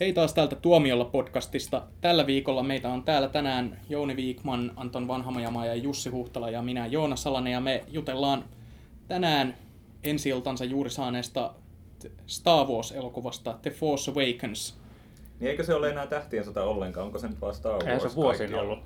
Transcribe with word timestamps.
Hei 0.00 0.12
taas 0.12 0.34
täältä 0.34 0.56
Tuomiolla 0.56 1.04
podcastista. 1.04 1.82
Tällä 2.00 2.26
viikolla 2.26 2.62
meitä 2.62 2.88
on 2.88 3.02
täällä 3.02 3.28
tänään 3.28 3.80
Jouni 3.88 4.16
Viikman, 4.16 4.72
Anton 4.76 5.08
Vanhamajama 5.08 5.66
ja 5.66 5.74
Jussi 5.74 6.10
Huhtala 6.10 6.50
ja 6.50 6.62
minä 6.62 6.86
Joona 6.86 7.16
Salanen. 7.16 7.52
Ja 7.52 7.60
me 7.60 7.84
jutellaan 7.88 8.44
tänään 9.08 9.56
ensi 10.04 10.30
juuri 10.70 10.90
saaneesta 10.90 11.54
Star 12.26 12.66
Wars-elokuvasta 12.66 13.58
The 13.62 13.70
Force 13.70 14.10
Awakens. 14.10 14.78
Niin 15.40 15.50
eikö 15.50 15.64
se 15.64 15.74
ole 15.74 15.90
enää 15.90 16.06
tähtien 16.06 16.44
sota 16.44 16.62
ollenkaan? 16.62 17.06
Onko 17.06 17.18
se 17.18 17.28
nyt 17.28 17.40
vaan 17.40 17.54
Star 17.54 17.72
Wars? 17.72 17.86
Eihän 17.86 18.00
se 18.00 18.16
vuosien 18.16 18.54
ollut. 18.54 18.78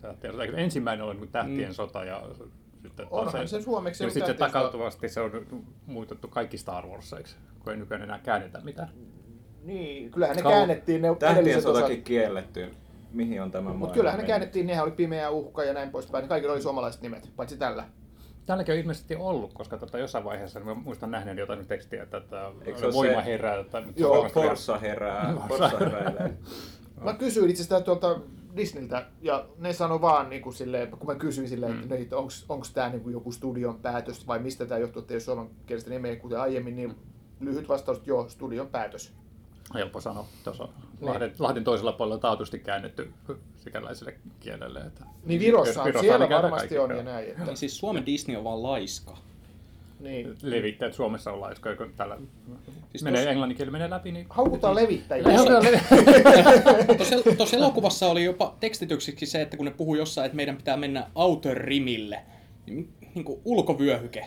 Tähtien 0.00 0.32
sota. 0.32 0.56
Ensimmäinen 0.56 1.06
oli 1.06 1.26
tähtien 1.32 1.68
mm. 1.68 1.74
sota 1.74 2.04
ja 2.04 2.22
sitten 2.82 3.06
Onhan 3.10 3.48
se, 3.48 3.58
se 3.58 3.62
suomeksi. 3.62 4.04
Ja 4.04 4.10
sitten 4.10 4.36
takautuvasti 4.36 5.08
se 5.08 5.20
on 5.20 5.46
muutettu 5.86 6.28
kaikki 6.28 6.58
Star 6.58 6.86
Warsiksi, 6.86 7.36
kun 7.60 7.72
ei 7.72 7.78
nykyään 7.78 8.02
enää 8.02 8.18
käännetä 8.18 8.60
mitään. 8.60 8.88
Niin, 9.64 10.10
kyllähän 10.10 10.36
ne 10.36 10.42
Kau- 10.42 10.48
käännettiin. 10.48 11.02
Ne 11.02 11.08
Tähtien 11.18 11.62
sotakin 11.62 12.02
kielletty. 12.02 12.70
Mihin 13.12 13.42
on 13.42 13.50
tämä 13.50 13.72
Mutta 13.72 13.94
kyllähän 13.94 14.20
ne 14.20 14.26
käännettiin, 14.26 14.66
nehän 14.66 14.84
oli 14.84 14.92
pimeä 14.92 15.30
uhka 15.30 15.64
ja 15.64 15.74
näin 15.74 15.90
poispäin. 15.90 16.28
Kaikilla 16.28 16.52
oli 16.52 16.62
suomalaiset 16.62 17.02
nimet, 17.02 17.30
paitsi 17.36 17.56
tällä. 17.56 17.84
Tälläkin 18.46 18.72
on 18.72 18.78
ilmeisesti 18.80 19.16
ollut, 19.16 19.52
koska 19.52 19.78
tota 19.78 19.98
jossain 19.98 20.24
vaiheessa 20.24 20.60
mä 20.60 20.74
muistan 20.74 21.10
nähneen 21.10 21.38
jotain 21.38 21.66
tekstiä, 21.66 22.02
että, 22.02 22.16
että 22.16 22.52
voima 22.92 23.20
se... 23.20 23.24
herää. 23.24 23.60
Että 23.60 23.82
Joo, 23.96 24.28
Forssa 24.28 24.78
herää. 24.78 25.34
Forssa 25.48 25.78
herää. 25.78 26.30
mä 27.04 27.14
kysyin 27.14 27.50
itse 27.50 27.62
asiassa 27.62 27.84
tuolta 27.84 28.20
Disneyltä, 28.56 29.06
ja 29.22 29.46
ne 29.58 29.72
sanoi 29.72 30.00
vaan, 30.00 30.30
niin 30.30 30.42
kuin 30.42 30.54
silleen, 30.54 30.90
kun 30.90 31.06
mä 31.06 31.14
kysyin 31.14 31.48
silleen, 31.48 31.72
mm. 31.72 31.92
että 31.92 32.16
onko 32.16 32.66
tämä 32.74 32.88
niin 32.88 33.12
joku 33.12 33.32
studion 33.32 33.80
päätös 33.80 34.26
vai 34.26 34.38
mistä 34.38 34.66
tämä 34.66 34.78
johtuu, 34.78 35.00
että 35.02 35.14
ei 35.14 35.16
ole 35.16 35.20
suomenkielistä 35.20 35.90
nimeä 35.90 36.16
kuten 36.16 36.40
aiemmin, 36.40 36.76
niin 36.76 36.94
lyhyt 37.40 37.68
vastaus, 37.68 37.98
että 37.98 38.10
joo, 38.10 38.28
studion 38.28 38.68
päätös 38.68 39.12
helppo 39.74 40.00
sanoa. 40.00 40.26
Tuossa 40.44 40.64
niin. 40.64 41.10
Lahden, 41.10 41.32
Lahden 41.38 41.64
toisella 41.64 41.92
puolella 41.92 42.18
taatusti 42.18 42.58
käännetty 42.58 43.12
sikäläiselle 43.56 44.14
kielelle. 44.40 44.80
Että 44.80 45.04
niin 45.24 45.40
Virossa, 45.40 45.84
Virossa 45.84 46.00
siellä 46.00 46.28
varmasti 46.28 46.68
kaikki, 46.68 46.78
on 46.78 46.96
ja 46.96 47.02
näin. 47.02 47.28
Että... 47.28 47.44
Niin 47.44 47.56
siis 47.56 47.78
Suomen 47.78 48.06
Disney 48.06 48.36
on 48.36 48.44
vaan 48.44 48.62
laiska. 48.62 49.16
Niin. 50.00 50.36
Levittäjät 50.42 50.94
Suomessa 50.94 51.32
on 51.32 51.40
laiska, 51.40 51.76
kun 51.76 51.92
täällä 51.96 52.18
siis 52.90 53.02
menee 53.02 53.22
tos... 53.22 53.30
englannin 53.30 53.56
kieli 53.56 53.70
menee 53.70 53.90
läpi. 53.90 54.12
Niin... 54.12 54.26
Haukutaan 54.30 54.74
levittäjiä. 54.74 55.24
Tuossa 57.36 57.56
elokuvassa 57.56 58.06
oli 58.06 58.24
jopa 58.24 58.54
tekstityksiksi 58.60 59.26
se, 59.26 59.42
että 59.42 59.56
kun 59.56 59.66
ne 59.66 59.72
puhuu 59.72 59.94
jossain, 59.94 60.26
että 60.26 60.36
meidän 60.36 60.56
pitää 60.56 60.76
mennä 60.76 61.10
outer 61.14 61.58
rimille, 61.58 62.22
niin, 62.66 62.92
niin 63.14 63.24
kuin 63.24 63.40
ulkovyöhyke 63.44 64.26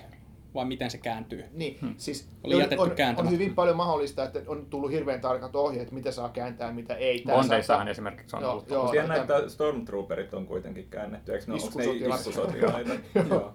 vai 0.53 0.65
miten 0.65 0.91
se 0.91 0.97
kääntyy? 0.97 1.43
Niin, 1.51 1.77
hmm. 1.81 1.95
siis 1.97 2.29
Oli 2.43 2.59
jätetty 2.59 2.83
on, 2.83 2.91
on, 3.17 3.31
hyvin 3.31 3.55
paljon 3.55 3.77
mahdollista, 3.77 4.23
että 4.23 4.41
on 4.47 4.65
tullut 4.65 4.91
hirveän 4.91 5.21
tarkat 5.21 5.55
ohjeet, 5.55 5.91
mitä 5.91 6.11
saa 6.11 6.29
kääntää, 6.29 6.71
mitä 6.71 6.95
ei. 6.95 7.23
Bondeissahan 7.25 7.87
esimerkiksi 7.87 8.35
on 8.35 8.41
joo, 8.41 8.51
ollut. 8.51 8.69
Joo, 8.69 8.87
Tiedän, 8.87 9.11
että 9.11 9.49
Stormtrooperit 9.49 10.33
on 10.33 10.45
kuitenkin 10.45 10.87
käännetty, 10.89 11.33
eikö 11.33 11.45
ne, 11.47 11.53
ne 11.53 11.57
iskusotilaita? 11.57 12.91
joo. 13.29 13.53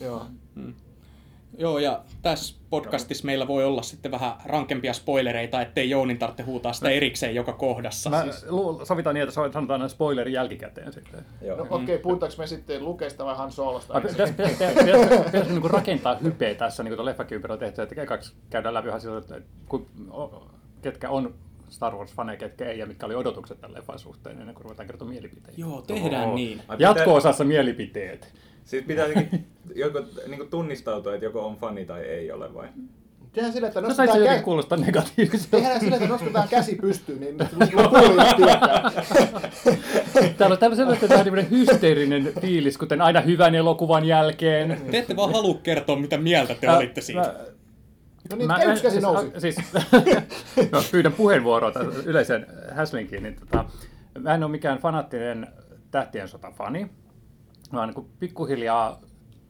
joo. 0.00 0.26
Hmm. 0.54 0.74
Joo, 1.58 1.78
ja 1.78 2.00
tässä 2.22 2.56
podcastissa 2.70 3.26
meillä 3.26 3.48
voi 3.48 3.64
olla 3.64 3.82
sitten 3.82 4.10
vähän 4.10 4.32
rankempia 4.44 4.92
spoilereita, 4.92 5.62
ettei 5.62 5.90
Jounin 5.90 6.18
tarvitse 6.18 6.42
huutaa 6.42 6.72
sitä 6.72 6.90
erikseen 6.90 7.34
joka 7.34 7.52
kohdassa. 7.52 8.10
Mä 8.10 8.22
siis... 8.22 8.44
sovitaan 8.82 9.14
niin, 9.14 9.22
että 9.22 9.34
sanotaan 9.34 9.90
spoileri 9.90 10.32
jälkikäteen 10.32 10.92
sitten. 10.92 11.24
Joo. 11.42 11.56
No 11.56 11.62
okei, 11.62 11.84
okay, 11.84 11.98
puhutaanko 11.98 12.36
me 12.38 12.46
sitten 12.46 12.84
Lukesta 12.84 13.24
vai 13.24 13.36
Han 13.36 13.52
Solosta? 13.52 14.00
Pitäisi 14.00 14.32
pitäis, 14.32 14.76
niin 15.48 15.70
rakentaa 15.70 16.16
hypeä 16.16 16.54
tässä, 16.54 16.82
niin 16.82 16.90
kuin 16.90 16.96
tuon 16.96 17.06
leffakin 17.06 17.50
on 17.50 17.58
tehty, 17.58 17.82
että 17.82 18.02
ekaksi 18.02 18.34
käydään 18.50 18.74
läpi 18.74 18.88
ihan 18.88 19.00
että 19.18 19.40
ketkä 20.82 21.10
on 21.10 21.34
Star 21.68 21.94
Wars-faneja, 21.94 22.36
ketkä 22.36 22.64
ei, 22.64 22.78
ja 22.78 22.86
mitkä 22.86 23.06
oli 23.06 23.14
odotukset 23.14 23.60
tämän 23.60 23.74
leffan 23.74 23.98
suhteen, 23.98 24.40
ennen 24.40 24.54
kuin 24.54 24.64
ruvetaan 24.64 24.86
kertomaan 24.86 25.14
mielipiteitä. 25.14 25.60
Joo, 25.60 25.82
tehdään 25.82 26.24
Oho. 26.24 26.34
niin. 26.34 26.62
Jatko-osassa 26.78 27.44
mielipiteet. 27.44 28.34
Siis 28.64 28.84
pitää 28.84 29.06
joko 29.74 30.02
niin 30.26 30.48
tunnistautua, 30.50 31.14
että 31.14 31.26
joko 31.26 31.46
on 31.46 31.56
fani 31.56 31.84
tai 31.84 32.02
ei 32.02 32.32
ole 32.32 32.54
vai? 32.54 32.68
Tehdään 33.32 33.52
sillä, 33.52 33.68
että 33.68 33.80
nostetaan, 33.80 34.18
kä- 34.18 34.42
kuulostaa 34.42 34.78
negatiiviselta. 34.78 35.56
Tehdään 35.56 35.80
sillä, 35.80 35.96
että 35.96 36.08
nostetaan 36.08 36.48
käsi 36.48 36.74
pystyyn, 36.74 37.20
niin 37.20 37.36
kuulijat 37.90 38.36
tietää. 38.36 38.92
Täällä 40.38 40.54
on 40.54 40.58
tämmöinen 40.58 41.08
tämmöinen 41.08 41.50
hysteerinen 41.50 42.32
fiilis, 42.40 42.78
kuten 42.78 43.00
aina 43.00 43.20
hyvän 43.20 43.54
elokuvan 43.54 44.04
jälkeen. 44.04 44.80
Te 44.90 44.98
ette 44.98 45.16
vaan 45.16 45.32
halua 45.32 45.54
kertoa, 45.62 45.96
mitä 45.96 46.18
mieltä 46.18 46.54
te 46.54 46.70
olitte 46.70 47.00
siitä. 47.00 47.34
No 48.30 48.36
niin, 48.36 48.46
mä, 48.46 48.62
yksi 48.62 48.82
käsi 48.82 49.00
nousi. 49.00 49.30
Siis, 49.38 49.56
no, 50.72 50.82
pyydän 50.90 51.12
puheenvuoroa 51.12 51.72
yleisen 52.04 52.46
häslinkiin. 52.72 53.22
Niin, 53.22 53.36
tota, 53.36 53.64
mä 54.18 54.34
en 54.34 54.42
ole 54.42 54.50
mikään 54.50 54.78
fanaattinen 54.78 55.46
tähtien 55.90 56.28
sota-fani. 56.28 56.90
Mä 57.72 57.80
oon 57.80 57.88
niin 57.88 58.10
pikkuhiljaa 58.18 59.00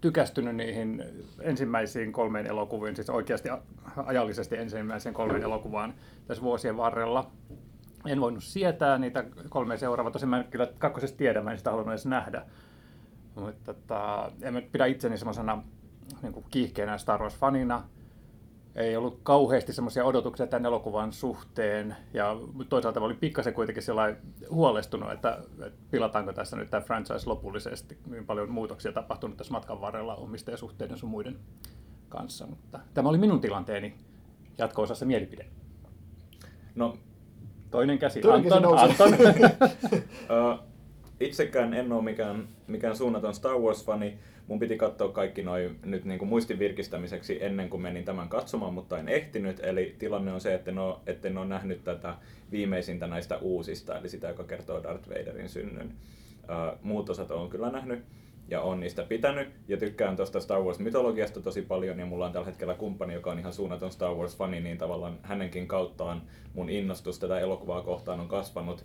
tykästynyt 0.00 0.56
niihin 0.56 1.04
ensimmäisiin 1.41 2.12
kolmeen 2.12 2.47
elokuviin, 2.47 2.97
siis 2.97 3.10
oikeasti 3.10 3.48
ajallisesti 3.97 4.56
ensimmäiseen 4.56 5.14
kolmeen 5.14 5.42
elokuvaan 5.42 5.94
tässä 6.26 6.42
vuosien 6.42 6.76
varrella. 6.76 7.30
En 8.06 8.20
voinut 8.20 8.44
sietää 8.44 8.98
niitä 8.98 9.25
kolme 9.48 9.76
seuraavaa. 9.76 10.12
Tosin 10.12 10.28
mä 10.28 10.38
en 10.38 10.44
kyllä 10.44 10.69
kakkosesta 10.78 11.19
tiedä, 11.19 11.42
mä 11.42 11.50
en 11.50 11.58
sitä 11.58 11.70
halunnut 11.70 11.92
edes 11.92 12.06
nähdä. 12.06 12.47
Mutta 13.34 13.75
tota, 13.75 14.32
en 14.42 14.69
pidä 14.72 14.86
itseni 14.86 15.19
semmoisena 15.19 15.62
niin 16.22 16.44
kiihkeänä 16.50 16.98
Star 16.98 17.20
Wars-fanina 17.20 17.82
ei 18.77 18.97
ollut 18.97 19.21
kauheasti 19.23 19.73
semmoisia 19.73 20.05
odotuksia 20.05 20.47
tämän 20.47 20.67
elokuvan 20.67 21.12
suhteen, 21.12 21.97
ja 22.15 22.37
toisaalta 22.69 23.01
oli 23.01 23.15
pikkasen 23.15 23.55
kuitenkin 23.55 23.85
huolestunut, 24.51 25.12
että, 25.12 25.39
että 25.67 25.79
pilataanko 25.91 26.33
tässä 26.33 26.57
nyt 26.57 26.71
tämä 26.71 26.81
franchise 26.81 27.29
lopullisesti. 27.29 27.99
Hyvin 28.09 28.27
paljon 28.27 28.51
muutoksia 28.51 28.93
tapahtunut 28.93 29.37
tässä 29.37 29.53
matkan 29.53 29.81
varrella 29.81 30.15
omistajasuhteiden 30.15 30.99
sun 30.99 31.11
muiden 31.11 31.39
kanssa, 32.09 32.47
mutta 32.47 32.81
tämä 32.95 33.09
oli 33.09 33.19
minun 33.19 33.41
tilanteeni 33.41 33.95
jatko-osassa 34.59 35.06
mielipide. 35.06 35.47
No, 36.75 36.99
Toinen 37.71 37.99
käsi, 37.99 38.21
Toinen 38.21 38.53
Anton. 38.53 38.79
Anton. 38.79 39.15
Itsekään 41.20 41.75
en 41.75 41.92
ole 41.92 42.02
mikään, 42.02 42.48
mikään 42.66 42.97
suunnaton 42.97 43.34
Star 43.34 43.56
Wars-fani, 43.56 44.19
mun 44.47 44.58
piti 44.58 44.76
katsoa 44.76 45.08
kaikki 45.08 45.42
noin 45.42 45.78
nyt 45.84 46.04
niin 46.04 46.19
kuin 46.19 46.28
muistin 46.28 46.58
virkistämiseksi 46.58 47.44
ennen 47.44 47.70
kuin 47.70 47.82
menin 47.82 48.04
tämän 48.04 48.28
katsomaan, 48.28 48.75
mutta 48.75 48.98
en 48.98 49.08
ehtinyt. 49.08 49.60
Eli 49.62 49.97
tilanne 49.98 50.32
on 50.32 50.41
se, 50.41 50.54
että 50.54 50.70
en 50.70 50.78
ole, 50.78 50.97
että 51.06 51.28
en 51.28 51.38
ole 51.38 51.47
nähnyt 51.47 51.84
tätä 51.84 52.14
viimeisintä 52.50 53.06
näistä 53.06 53.38
uusista, 53.38 53.98
eli 53.98 54.08
sitä, 54.08 54.28
joka 54.28 54.44
kertoo 54.44 54.82
Darth 54.82 55.08
Vaderin 55.08 55.48
synnyn. 55.48 55.92
Uh, 56.42 56.78
muut 56.82 57.10
osat 57.10 57.31
on 57.31 57.50
kyllä 57.50 57.70
nähnyt 57.70 58.04
ja 58.48 58.60
on 58.60 58.81
niistä 58.81 59.02
pitänyt 59.02 59.48
ja 59.69 59.76
tykkään 59.76 60.16
tuosta 60.16 60.41
Star 60.41 60.60
Wars-mytologiasta 60.60 61.41
tosi 61.41 61.62
paljon 61.62 61.98
ja 61.98 62.06
mulla 62.06 62.26
on 62.26 62.32
tällä 62.32 62.46
hetkellä 62.46 62.75
kumppani, 62.75 63.14
joka 63.14 63.31
on 63.31 63.38
ihan 63.38 63.52
suunnaton 63.52 63.92
Star 63.92 64.14
Wars-fani, 64.14 64.60
niin 64.60 64.78
tavallaan 64.78 65.19
hänenkin 65.22 65.66
kauttaan 65.66 66.22
mun 66.54 66.70
innostus 66.70 67.19
tätä 67.19 67.41
elokuvaa 67.41 67.82
kohtaan 67.82 68.20
on 68.20 68.28
kasvanut 68.28 68.84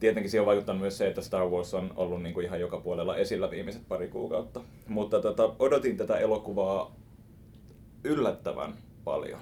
tietenkin 0.00 0.30
siihen 0.30 0.42
on 0.42 0.46
vaikuttanut 0.46 0.80
myös 0.80 0.98
se, 0.98 1.06
että 1.08 1.22
Star 1.22 1.48
Wars 1.48 1.74
on 1.74 1.92
ollut 1.96 2.22
niin 2.22 2.34
kuin 2.34 2.46
ihan 2.46 2.60
joka 2.60 2.80
puolella 2.80 3.16
esillä 3.16 3.50
viimeiset 3.50 3.88
pari 3.88 4.08
kuukautta. 4.08 4.60
Mutta 4.88 5.20
tota, 5.20 5.54
odotin 5.58 5.96
tätä 5.96 6.18
elokuvaa 6.18 6.96
yllättävän 8.04 8.74
paljon. 9.04 9.40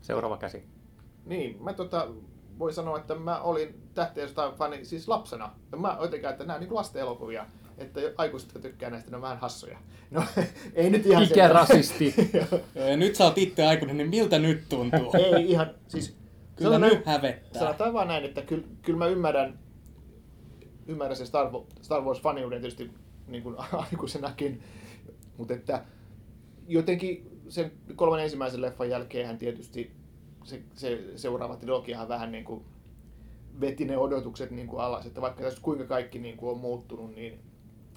Seuraava 0.00 0.36
käsi. 0.36 0.64
Niin, 1.24 1.62
mä 1.62 1.72
tota, 1.72 2.08
voi 2.58 2.72
sanoa, 2.72 2.98
että 2.98 3.14
mä 3.14 3.40
olin 3.40 3.82
tähtien 3.94 4.28
fani 4.58 4.84
siis 4.84 5.08
lapsena. 5.08 5.52
Ja 5.72 5.78
mä 5.78 5.96
jotenkin, 6.00 6.30
että 6.30 6.44
nämä 6.44 6.58
niin 6.58 6.74
lasten 6.74 7.02
elokuvia 7.02 7.46
että 7.78 8.00
aikuiset 8.16 8.50
tykkää 8.62 8.90
näistä, 8.90 9.10
ne 9.10 9.16
on 9.16 9.22
vähän 9.22 9.38
hassuja. 9.38 9.78
No, 10.10 10.24
ei 10.74 10.90
nyt 10.90 11.06
ihan 11.06 11.22
Ikärasisti. 11.22 12.14
ja 12.90 12.96
nyt 12.96 13.16
sä 13.16 13.24
oot 13.24 13.38
itse 13.38 13.66
aikuinen, 13.66 13.96
niin 13.96 14.10
miltä 14.10 14.38
nyt 14.38 14.68
tuntuu? 14.68 15.12
ei 15.14 15.50
ihan, 15.50 15.70
siis 15.88 16.16
Kyllä 16.56 16.78
nyt 16.78 17.06
hävettää. 17.06 17.62
Sanotaan 17.62 17.92
vaan 17.92 18.08
näin, 18.08 18.24
että 18.24 18.42
kyllä, 18.42 18.64
kyllä 18.82 18.98
mä 18.98 19.06
ymmärrän, 19.06 19.58
ymmärrän 20.86 21.16
sen 21.16 21.26
Star, 21.26 21.50
Star 21.82 22.02
Wars-faniuden 22.02 22.60
tietysti 22.60 22.90
niin 23.26 23.42
kuin 23.42 23.56
aikuisenakin, 23.90 24.62
mutta 25.36 25.54
että 25.54 25.84
jotenkin 26.68 27.40
sen 27.48 27.72
kolmen 27.96 28.24
ensimmäisen 28.24 28.62
leffan 28.62 28.90
jälkeen 28.90 29.38
tietysti 29.38 29.92
se, 30.44 30.62
se 30.74 31.04
seuraava 31.16 31.56
trilogiahan 31.56 32.08
vähän 32.08 32.32
niin 32.32 32.44
kuin 32.44 32.64
veti 33.60 33.84
ne 33.84 33.96
odotukset 33.96 34.50
niin 34.50 34.66
kuin 34.66 34.82
alas, 34.82 35.06
että 35.06 35.20
vaikka 35.20 35.42
tässä 35.42 35.62
kuinka 35.62 35.84
kaikki 35.84 36.18
niin 36.18 36.36
kuin 36.36 36.50
on 36.50 36.58
muuttunut, 36.58 37.14
niin 37.14 37.40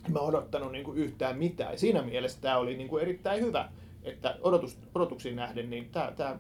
en 0.06 0.14
mä 0.14 0.20
odottanut 0.20 0.72
niin 0.72 0.84
kuin 0.84 0.98
yhtään 0.98 1.38
mitään. 1.38 1.78
Siinä 1.80 2.02
mielessä 2.02 2.42
tämä 2.42 2.58
oli 2.58 2.78
niin 2.78 2.90
kuin 2.90 3.02
erittäin 3.02 3.42
hyvä, 3.42 3.70
että 4.04 4.38
odotus, 4.42 4.78
odotuksiin 4.96 5.36
nähden, 5.36 5.70
niin 5.70 5.90
tämä, 5.90 6.12
tämä 6.18 6.40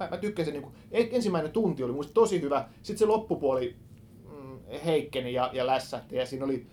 mä, 0.00 0.08
mä 0.10 0.16
tykkäsin, 0.16 0.52
niin 0.52 0.62
kuin, 0.62 0.74
ensimmäinen 0.90 1.52
tunti 1.52 1.82
oli 1.82 1.92
muista 1.92 2.12
tosi 2.12 2.40
hyvä, 2.40 2.68
sitten 2.82 2.98
se 2.98 3.06
loppupuoli 3.06 3.76
mm, 4.24 4.58
heikkeni 4.84 5.32
ja, 5.32 5.50
ja 5.52 5.66
lässähti 5.66 6.16
ja 6.16 6.26
siinä 6.26 6.44
oli 6.44 6.66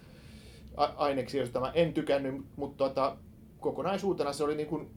aineksia, 0.77 1.41
joista 1.41 1.59
mä 1.59 1.71
en 1.71 1.93
tykännyt, 1.93 2.45
mutta 2.55 2.77
tota, 2.77 3.17
kokonaisuutena 3.59 4.33
se 4.33 4.43
oli 4.43 4.55
niin 4.55 4.67
kuin 4.67 4.91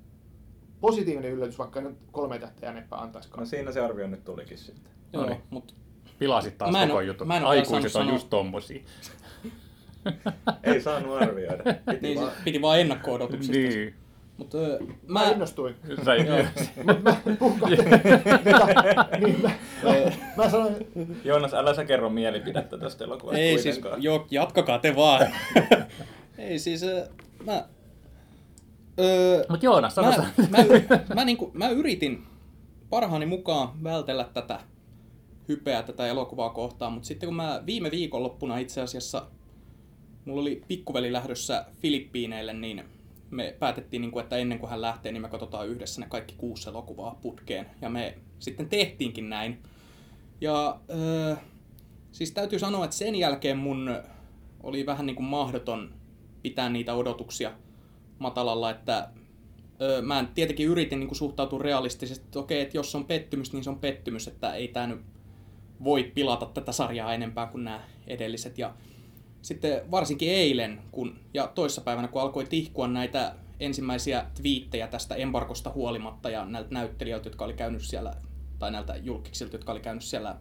positiivinen 0.81 1.31
yllätys, 1.31 1.59
vaikka 1.59 1.81
nyt 1.81 1.97
kolme 2.13 2.39
tähteä 2.39 2.71
enempää 2.71 3.01
antaisikaan. 3.01 3.41
No 3.41 3.47
siinä 3.47 3.73
se 3.73 3.81
arvio 3.81 4.07
nyt 4.07 4.25
tulikin 4.25 4.59
sitten. 4.59 4.93
Joo, 5.13 5.27
niin. 5.27 5.41
mutta 5.51 5.75
Pilasit 6.19 6.59
taas 6.59 6.73
Mä 6.73 6.83
en 6.83 6.89
koko 6.89 7.01
jutun. 7.01 7.27
mä 7.27 7.37
en 7.37 7.45
Aikuiset 7.45 7.85
on 7.85 7.91
saanut 7.91 8.13
just 8.13 8.31
tommosia. 8.31 8.83
Ei 10.63 10.81
saanut 10.81 11.23
arvioida. 11.23 11.63
Piti 11.91 11.99
niin, 12.01 12.19
vaan... 12.19 12.31
siis 12.31 12.45
piti 12.45 12.63
vaan 12.63 12.81
ennakko-odotuksista. 12.81 13.53
Niin. 13.53 13.95
Mutta 14.41 14.59
Mä, 15.07 15.21
mä, 15.21 15.31
innostuin. 15.31 15.75
Sä, 16.05 16.15
niin, 19.21 19.43
mä, 19.43 19.51
mä, 19.83 20.13
mä 20.37 20.51
sanoin, 20.51 20.75
Joonas, 21.25 21.55
älä 21.55 21.75
sä 21.75 21.85
kerro 21.85 22.11
mielipidettä 22.11 22.79
tästä 22.79 23.05
elokuvasta 23.05 23.39
ei 23.39 23.59
siis, 23.59 23.81
joo, 23.99 24.27
jatkakaa 24.31 24.79
te 24.79 24.97
vaan. 24.97 25.27
ei 26.39 26.59
siis, 26.59 26.83
mä... 27.47 27.65
Öö, 29.01 29.45
Mut 29.49 29.63
Joonas, 29.63 29.95
sano 29.95 30.09
mä, 30.09 30.17
sä. 30.17 30.23
mä, 30.23 30.59
mä, 30.89 31.15
mä, 31.15 31.25
niinku, 31.25 31.51
mä 31.55 31.69
yritin 31.69 32.27
parhaani 32.91 33.27
mukaan 33.27 33.85
vältellä 33.85 34.29
tätä 34.35 34.61
hypeä 35.49 35.83
tätä 35.83 36.07
elokuvaa 36.07 36.51
kohtaan, 36.51 36.93
mutta 36.93 37.07
sitten 37.07 37.27
kun 37.27 37.37
mä 37.37 37.63
viime 37.67 37.91
viikonloppuna 37.91 38.59
itse 38.59 38.81
asiassa, 38.81 39.27
mulla 40.25 40.41
oli 40.41 40.63
pikkuveli 40.69 41.13
lähdössä 41.13 41.65
Filippiineille, 41.83 42.53
niin 42.53 42.85
me 43.31 43.57
päätettiin, 43.59 44.01
niin 44.01 44.11
kuin, 44.11 44.23
että 44.23 44.37
ennen 44.37 44.59
kuin 44.59 44.71
hän 44.71 44.83
lähtee, 44.83 45.13
niin 45.13 45.23
me 45.23 45.29
katsotaan 45.29 45.69
yhdessä 45.69 46.01
ne 46.01 46.07
kaikki 46.07 46.35
kuusi 46.39 46.69
elokuvaa 46.69 47.19
putkeen. 47.23 47.67
Ja 47.83 47.89
me 47.89 48.19
sitten 48.39 48.69
tehtiinkin 48.69 49.31
näin. 49.31 49.63
Ja 50.41 50.81
öö, 50.91 51.37
siis 52.13 52.33
täytyy 52.33 52.59
sanoa, 52.59 52.85
että 52.85 52.97
sen 52.97 53.15
jälkeen 53.15 53.59
mun 53.59 53.97
oli 54.63 54.87
vähän 54.87 55.07
niin 55.07 55.17
kuin 55.17 55.27
mahdoton 55.27 55.95
pitää 56.43 56.69
niitä 56.69 56.95
odotuksia 56.95 57.53
matalalla, 58.19 58.71
että 58.71 59.11
öö, 59.81 60.03
mä 60.03 60.25
tietenkin 60.35 60.67
yritin 60.67 61.01
niin 61.01 61.09
kuin 61.09 61.19
suhtautua 61.19 61.59
realistisesti, 61.59 62.25
että 62.25 62.39
okei, 62.39 62.61
että 62.61 62.77
jos 62.77 62.95
on 62.95 63.05
pettymys, 63.05 63.53
niin 63.53 63.65
se 63.65 63.71
on 63.71 63.79
pettymys, 63.79 64.29
että 64.29 64.55
ei 64.55 64.69
tämä 64.69 64.87
nyt 64.87 65.01
voi 65.85 66.03
pilata 66.03 66.47
tätä 66.47 66.73
sarjaa 66.73 67.15
enempää 67.15 67.47
kuin 67.47 67.65
nämä 67.65 67.83
edelliset. 68.07 68.59
Ja 68.59 68.75
sitten 69.43 69.91
varsinkin 69.91 70.31
eilen 70.31 70.83
kun, 70.91 71.19
ja 71.35 71.47
toissapäivänä, 71.47 72.09
kun 72.09 72.23
alkoi 72.23 72.45
tihkua 72.45 72.89
näitä 72.89 73.35
ensimmäisiä 73.61 74.27
twiittejä 74.35 74.87
tästä 74.87 75.15
embarkosta 75.15 75.73
huolimatta 75.75 76.31
ja 76.31 76.45
näiltä 76.45 76.75
näyttelijöiltä, 76.75 77.29
jotka 77.29 77.45
oli 77.45 77.55
käynyt 77.55 77.83
siellä, 77.83 78.15
tai 78.59 78.71
näiltä 78.71 78.97
julkiksilta, 78.97 79.55
jotka 79.55 79.73
oli 79.73 79.81
käynyt 79.81 80.05
siellä 80.05 80.37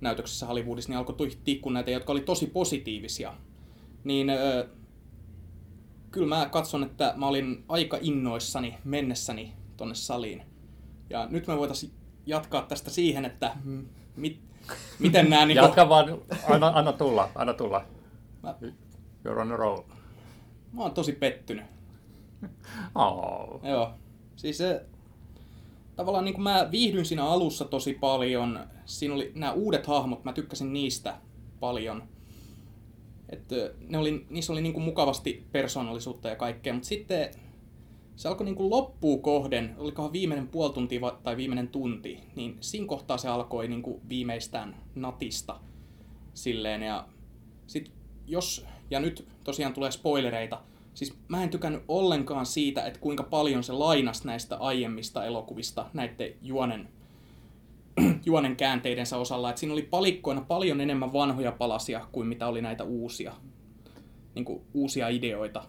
näytöksessä 0.00 0.46
Hollywoodissa, 0.46 0.90
niin 0.90 0.98
alkoi 0.98 1.30
tihkua 1.44 1.72
näitä, 1.72 1.90
jotka 1.90 2.12
oli 2.12 2.20
tosi 2.20 2.46
positiivisia. 2.46 3.34
Niin 4.04 4.30
öö, 4.30 4.68
kyllä 6.10 6.26
mä 6.26 6.48
katson, 6.48 6.82
että 6.84 7.14
mä 7.16 7.28
olin 7.28 7.64
aika 7.68 7.98
innoissani 8.00 8.78
mennessäni 8.84 9.52
tonne 9.76 9.94
saliin. 9.94 10.42
Ja 11.10 11.26
nyt 11.30 11.46
me 11.46 11.56
voitaisiin 11.56 11.92
jatkaa 12.26 12.62
tästä 12.62 12.90
siihen, 12.90 13.24
että 13.24 13.56
mit, 14.16 14.40
miten 14.98 15.30
nämä... 15.30 15.46
Niinku, 15.46 15.64
Jatka 15.64 15.88
vaan, 15.88 16.18
anna, 16.50 16.72
anna 16.74 16.92
tulla, 16.92 17.28
anna 17.34 17.54
tulla. 17.54 17.84
Mä, 18.42 18.54
You're 19.24 19.40
on 19.40 19.52
a 19.52 19.56
roll. 19.56 19.82
mä 20.72 20.82
oon 20.82 20.92
tosi 20.92 21.12
pettynyt. 21.12 21.64
Oh. 22.94 23.60
Joo. 23.64 23.94
Siis 24.36 24.58
se, 24.58 24.86
tavallaan 25.96 26.24
niin 26.24 26.34
kuin 26.34 26.42
mä 26.42 26.68
viihdyin 26.70 27.04
siinä 27.04 27.24
alussa 27.24 27.64
tosi 27.64 27.94
paljon. 27.94 28.60
Siinä 28.84 29.14
oli 29.14 29.32
nämä 29.34 29.52
uudet 29.52 29.86
hahmot, 29.86 30.24
mä 30.24 30.32
tykkäsin 30.32 30.72
niistä 30.72 31.16
paljon. 31.60 32.02
Et, 33.28 33.48
ne 33.88 33.98
oli, 33.98 34.26
niissä 34.30 34.52
oli 34.52 34.60
niin 34.60 34.72
kuin 34.72 34.84
mukavasti 34.84 35.46
persoonallisuutta 35.52 36.28
ja 36.28 36.36
kaikkea, 36.36 36.72
mutta 36.72 36.88
sitten 36.88 37.30
se 38.16 38.28
alkoi 38.28 38.44
niin 38.44 38.54
kuin 38.54 38.70
loppuun 38.70 39.22
kohden, 39.22 39.74
olikohan 39.78 40.12
viimeinen 40.12 40.48
puoli 40.48 40.72
tuntia 40.72 41.00
tai 41.22 41.36
viimeinen 41.36 41.68
tunti, 41.68 42.20
niin 42.36 42.56
siinä 42.60 42.86
kohtaa 42.86 43.18
se 43.18 43.28
alkoi 43.28 43.68
niin 43.68 43.82
kuin 43.82 44.00
viimeistään 44.08 44.76
natista 44.94 45.60
silleen. 46.34 46.82
Ja 46.82 47.08
sit 47.66 47.92
jos, 48.32 48.66
ja 48.90 49.00
nyt 49.00 49.28
tosiaan 49.44 49.72
tulee 49.72 49.90
spoilereita, 49.90 50.60
siis 50.94 51.14
mä 51.28 51.42
en 51.42 51.50
tykännyt 51.50 51.82
ollenkaan 51.88 52.46
siitä, 52.46 52.86
että 52.86 53.00
kuinka 53.00 53.22
paljon 53.22 53.64
se 53.64 53.72
lainas 53.72 54.24
näistä 54.24 54.56
aiemmista 54.56 55.24
elokuvista 55.24 55.86
näiden 55.92 56.34
juonen, 56.42 56.88
juonen 58.26 58.56
käänteidensä 58.56 59.16
osalla. 59.16 59.50
Et 59.50 59.58
siinä 59.58 59.72
oli 59.72 59.82
palikkoina 59.82 60.40
paljon 60.40 60.80
enemmän 60.80 61.12
vanhoja 61.12 61.52
palasia 61.52 62.06
kuin 62.12 62.26
mitä 62.26 62.46
oli 62.46 62.62
näitä 62.62 62.84
uusia, 62.84 63.34
niin 64.34 64.44
kuin 64.44 64.62
uusia 64.74 65.08
ideoita. 65.08 65.64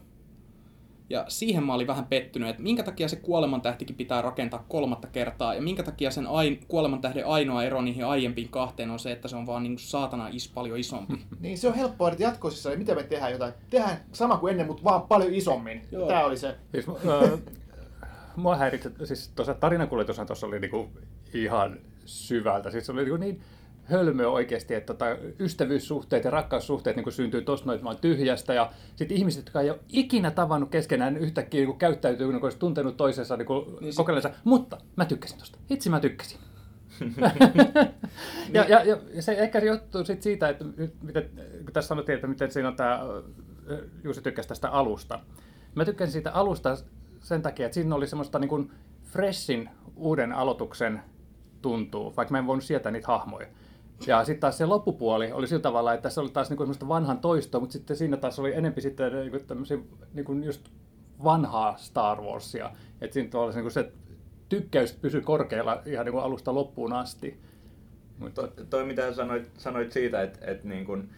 Ja 1.13 1.25
siihen 1.27 1.63
mä 1.63 1.73
olin 1.73 1.87
vähän 1.87 2.05
pettynyt, 2.05 2.49
että 2.49 2.61
minkä 2.61 2.83
takia 2.83 3.07
se 3.07 3.15
kuolemantähtikin 3.15 3.95
pitää 3.95 4.21
rakentaa 4.21 4.65
kolmatta 4.69 5.07
kertaa, 5.07 5.53
ja 5.53 5.61
minkä 5.61 5.83
takia 5.83 6.11
sen 6.11 6.27
ain, 6.27 6.59
kuolemantähden 6.67 7.27
ainoa 7.27 7.63
ero 7.63 7.81
niihin 7.81 8.05
aiempiin 8.05 8.49
kahteen 8.49 8.89
on 8.89 8.99
se, 8.99 9.11
että 9.11 9.27
se 9.27 9.35
on 9.35 9.45
vaan 9.45 9.63
niin 9.63 9.79
saatana 9.79 10.27
is 10.31 10.47
paljon 10.49 10.79
isompi. 10.79 11.13
niin 11.39 11.57
se 11.57 11.67
on 11.67 11.75
helppoa, 11.75 12.09
että 12.09 12.23
jatkoisissa, 12.23 12.69
niin 12.69 12.79
miten 12.79 12.95
me 12.95 13.03
tehdään 13.03 13.31
jotain. 13.31 13.53
Tehdään 13.69 13.97
sama 14.11 14.37
kuin 14.37 14.51
ennen, 14.51 14.67
mutta 14.67 14.83
vaan 14.83 15.01
paljon 15.01 15.33
isommin. 15.33 15.81
Joo. 15.91 16.07
Tämä 16.07 16.25
oli 16.25 16.37
se. 16.37 16.55
Siis, 16.71 16.85
äh, 16.89 17.39
mua 18.35 18.55
häiritsi, 18.55 18.89
siis 19.03 19.31
tuossa 19.35 19.53
tarinankuljetushan 19.53 20.27
tuossa 20.27 20.47
oli 20.47 20.59
niinku 20.59 20.89
ihan 21.33 21.79
syvältä. 22.05 22.71
Siis 22.71 22.85
se 22.85 22.91
oli 22.91 23.01
niinku 23.01 23.17
niin 23.17 23.41
hölmöä 23.83 24.27
oikeasti, 24.27 24.73
että 24.73 24.93
tota, 24.93 25.05
ystävyyssuhteet 25.39 26.23
ja 26.23 26.31
rakkaussuhteet 26.31 26.95
niin 26.95 27.11
syntyy 27.11 27.41
tuossa 27.41 27.65
noin 27.65 27.83
vaan 27.83 27.97
tyhjästä. 27.97 28.53
Ja 28.53 28.71
sitten 28.95 29.17
ihmiset, 29.17 29.45
jotka 29.45 29.61
ei 29.61 29.69
ole 29.69 29.79
ikinä 29.89 30.31
tavannut 30.31 30.69
keskenään, 30.69 31.17
yhtäkkiä 31.17 31.65
niin 31.65 31.77
käyttäytyy, 31.77 32.31
niin 32.31 32.43
olisi 32.43 32.57
tuntenut 32.57 32.97
toisensa 32.97 33.37
niin 33.37 33.47
Niin 33.81 33.95
kokeilensa. 33.95 34.29
Mutta 34.43 34.77
mä 34.95 35.05
tykkäsin 35.05 35.37
tuosta. 35.37 35.57
Itse 35.69 35.89
mä 35.89 35.99
tykkäsin. 35.99 36.39
ja, 38.53 38.65
ja, 38.69 38.83
ja, 38.83 39.21
se 39.21 39.31
ehkä 39.31 39.59
johtuu 39.59 40.05
sit 40.05 40.21
siitä, 40.21 40.49
että 40.49 40.65
miten, 41.01 41.29
kun 41.63 41.73
tässä 41.73 41.87
sanottiin, 41.87 42.15
että 42.15 42.27
miten 42.27 42.51
siinä 42.51 42.67
on 42.67 42.75
tämä, 42.75 42.99
Juuso 44.03 44.21
tykkäsi 44.21 44.49
tästä 44.49 44.69
alusta. 44.69 45.19
Mä 45.75 45.85
tykkäsin 45.85 46.11
siitä 46.11 46.31
alusta 46.31 46.77
sen 47.19 47.41
takia, 47.41 47.65
että 47.65 47.73
siinä 47.73 47.95
oli 47.95 48.07
semmoista 48.07 48.39
niin 48.39 48.49
kuin 48.49 48.71
freshin 49.03 49.69
uuden 49.95 50.31
aloituksen 50.31 51.01
tuntuu, 51.61 52.15
vaikka 52.15 52.31
mä 52.31 52.37
en 52.37 52.47
voinut 52.47 52.63
sietää 52.63 52.91
niitä 52.91 53.07
hahmoja. 53.07 53.47
Ja 54.07 54.23
sitten 54.23 54.39
taas 54.41 54.57
se 54.57 54.65
loppupuoli 54.65 55.31
oli 55.31 55.47
sillä 55.47 55.61
tavalla, 55.61 55.93
että 55.93 56.09
se 56.09 56.21
oli 56.21 56.29
taas 56.29 56.49
niinku 56.49 56.63
semmoista 56.63 56.87
vanhan 56.87 57.19
toistoa, 57.19 57.61
mutta 57.61 57.73
sitten 57.73 57.97
siinä 57.97 58.17
taas 58.17 58.39
oli 58.39 58.55
enempi 58.55 58.81
sitten 58.81 59.13
niinku 59.13 59.39
tämmöisiä 59.39 59.77
niinku 60.13 60.33
just 60.33 60.69
vanhaa 61.23 61.77
Star 61.77 62.21
Warsia. 62.21 62.71
Että 63.01 63.13
siinä 63.13 63.39
oli 63.39 63.53
niinku 63.53 63.69
se 63.69 63.91
tykkäys 64.49 64.93
pysyi 64.93 65.21
korkealla 65.21 65.81
ihan 65.85 66.05
niinku 66.05 66.19
alusta 66.19 66.55
loppuun 66.55 66.93
asti. 66.93 67.39
Mutta 68.19 68.47
To, 68.47 68.63
toi 68.69 68.85
mitä 68.85 69.13
sanoit, 69.13 69.51
sanoit 69.57 69.91
siitä, 69.91 70.21
että 70.21 70.39
et 70.51 70.63
niin 70.63 70.85
kun, 70.85 71.09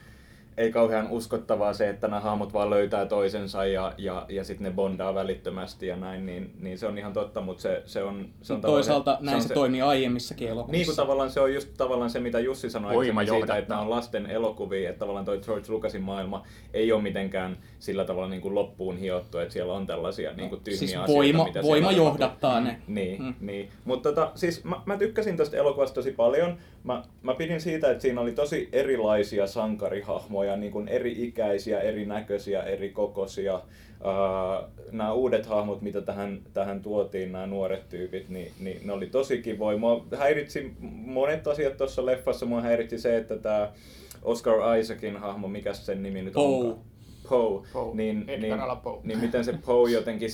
ei 0.57 0.71
kauhean 0.71 1.11
uskottavaa 1.11 1.73
se, 1.73 1.89
että 1.89 2.07
nämä 2.07 2.19
hahmot 2.19 2.53
vaan 2.53 2.69
löytää 2.69 3.05
toisensa 3.05 3.65
ja, 3.65 3.93
ja, 3.97 4.25
ja 4.29 4.43
sitten 4.43 4.63
ne 4.63 4.71
bondaa 4.71 5.15
välittömästi 5.15 5.87
ja 5.87 5.95
näin, 5.95 6.25
niin, 6.25 6.51
niin 6.59 6.77
se 6.77 6.87
on 6.87 6.97
ihan 6.97 7.13
totta, 7.13 7.41
mutta 7.41 7.61
se, 7.61 7.81
se 7.85 8.03
on... 8.03 8.29
Se 8.41 8.53
on 8.53 8.61
Toisaalta 8.61 9.17
näin 9.21 9.29
se, 9.29 9.43
on 9.43 9.47
se 9.47 9.53
toimii 9.53 9.81
aiemmissakin 9.81 10.45
Niin 10.45 10.55
kuin 10.55 10.61
elokuvissa. 10.61 10.95
tavallaan 10.95 11.29
se 11.29 11.39
on 11.39 11.53
just 11.53 11.69
tavallaan 11.77 12.09
se, 12.09 12.19
mitä 12.19 12.39
Jussi 12.39 12.69
sanoi 12.69 12.93
Voima 12.93 13.21
siitä, 13.21 13.33
johdattaa. 13.33 13.57
että 13.57 13.69
nämä 13.69 13.81
on 13.81 13.89
lasten 13.89 14.25
elokuvia, 14.25 14.89
että 14.89 14.99
tavallaan 14.99 15.25
toi 15.25 15.39
George 15.39 15.71
Lucasin 15.71 16.01
maailma 16.01 16.43
ei 16.73 16.91
ole 16.91 17.01
mitenkään 17.01 17.57
sillä 17.79 18.05
tavalla 18.05 18.29
niin 18.29 18.41
kuin 18.41 18.55
loppuun 18.55 18.97
hiottu, 18.97 19.37
että 19.37 19.53
siellä 19.53 19.73
on 19.73 19.87
tällaisia 19.87 20.33
niin 20.33 20.49
kuin 20.49 20.61
tyhmiä 20.61 20.79
siis 20.79 20.91
asioita, 20.91 21.13
voima, 21.13 21.45
mitä 21.45 21.61
voima 21.61 21.87
on 21.87 21.95
johdattaa 21.95 22.61
ne. 22.61 22.81
niin, 22.87 23.23
mm. 23.23 23.33
niin. 23.39 23.69
Mutta 23.85 24.09
tota, 24.09 24.31
siis 24.35 24.63
mä, 24.63 24.81
mä 24.85 24.97
tykkäsin 24.97 25.37
tästä 25.37 25.57
elokuvasta 25.57 25.95
tosi 25.95 26.11
paljon. 26.11 26.57
Mä, 26.85 27.03
mä 27.21 27.35
pidin 27.35 27.61
siitä, 27.61 27.91
että 27.91 28.01
siinä 28.01 28.21
oli 28.21 28.31
tosi 28.31 28.69
erilaisia 28.71 29.47
sankarihahmoja, 29.47 30.57
niin 30.57 30.71
kuin 30.71 30.87
eri-ikäisiä, 30.87 31.79
erinäköisiä, 31.79 32.63
eri 32.63 32.89
kokoisia. 32.89 33.55
Uh, 33.55 34.69
nämä 34.91 35.13
uudet 35.13 35.45
hahmot, 35.45 35.81
mitä 35.81 36.01
tähän, 36.01 36.41
tähän 36.53 36.81
tuotiin, 36.81 37.31
nämä 37.31 37.47
nuoret 37.47 37.89
tyypit, 37.89 38.29
niin, 38.29 38.51
niin 38.59 38.87
ne 38.87 38.93
oli 38.93 39.07
tosi 39.07 39.41
kivoja. 39.41 39.77
Mua 39.77 40.05
häiritsi 40.17 40.73
monet 41.05 41.47
asiat 41.47 41.77
tuossa 41.77 42.05
leffassa. 42.05 42.45
Mua 42.45 42.61
häiritsi 42.61 42.99
se, 42.99 43.17
että 43.17 43.37
tämä 43.37 43.71
Oscar 44.21 44.77
Isaacin 44.79 45.17
hahmo, 45.17 45.47
mikä 45.47 45.73
sen 45.73 46.03
nimi 46.03 46.21
nyt 46.21 46.33
Poe. 46.33 46.55
onkaan? 46.55 46.85
Poe. 47.29 47.63
Poe. 47.73 47.95
Niin, 47.95 48.25
niin, 48.25 48.55
Poe. 48.83 48.99
niin 49.03 49.19
miten 49.19 49.45
se 49.45 49.53
Poe 49.65 49.91
jotenkin, 49.91 50.29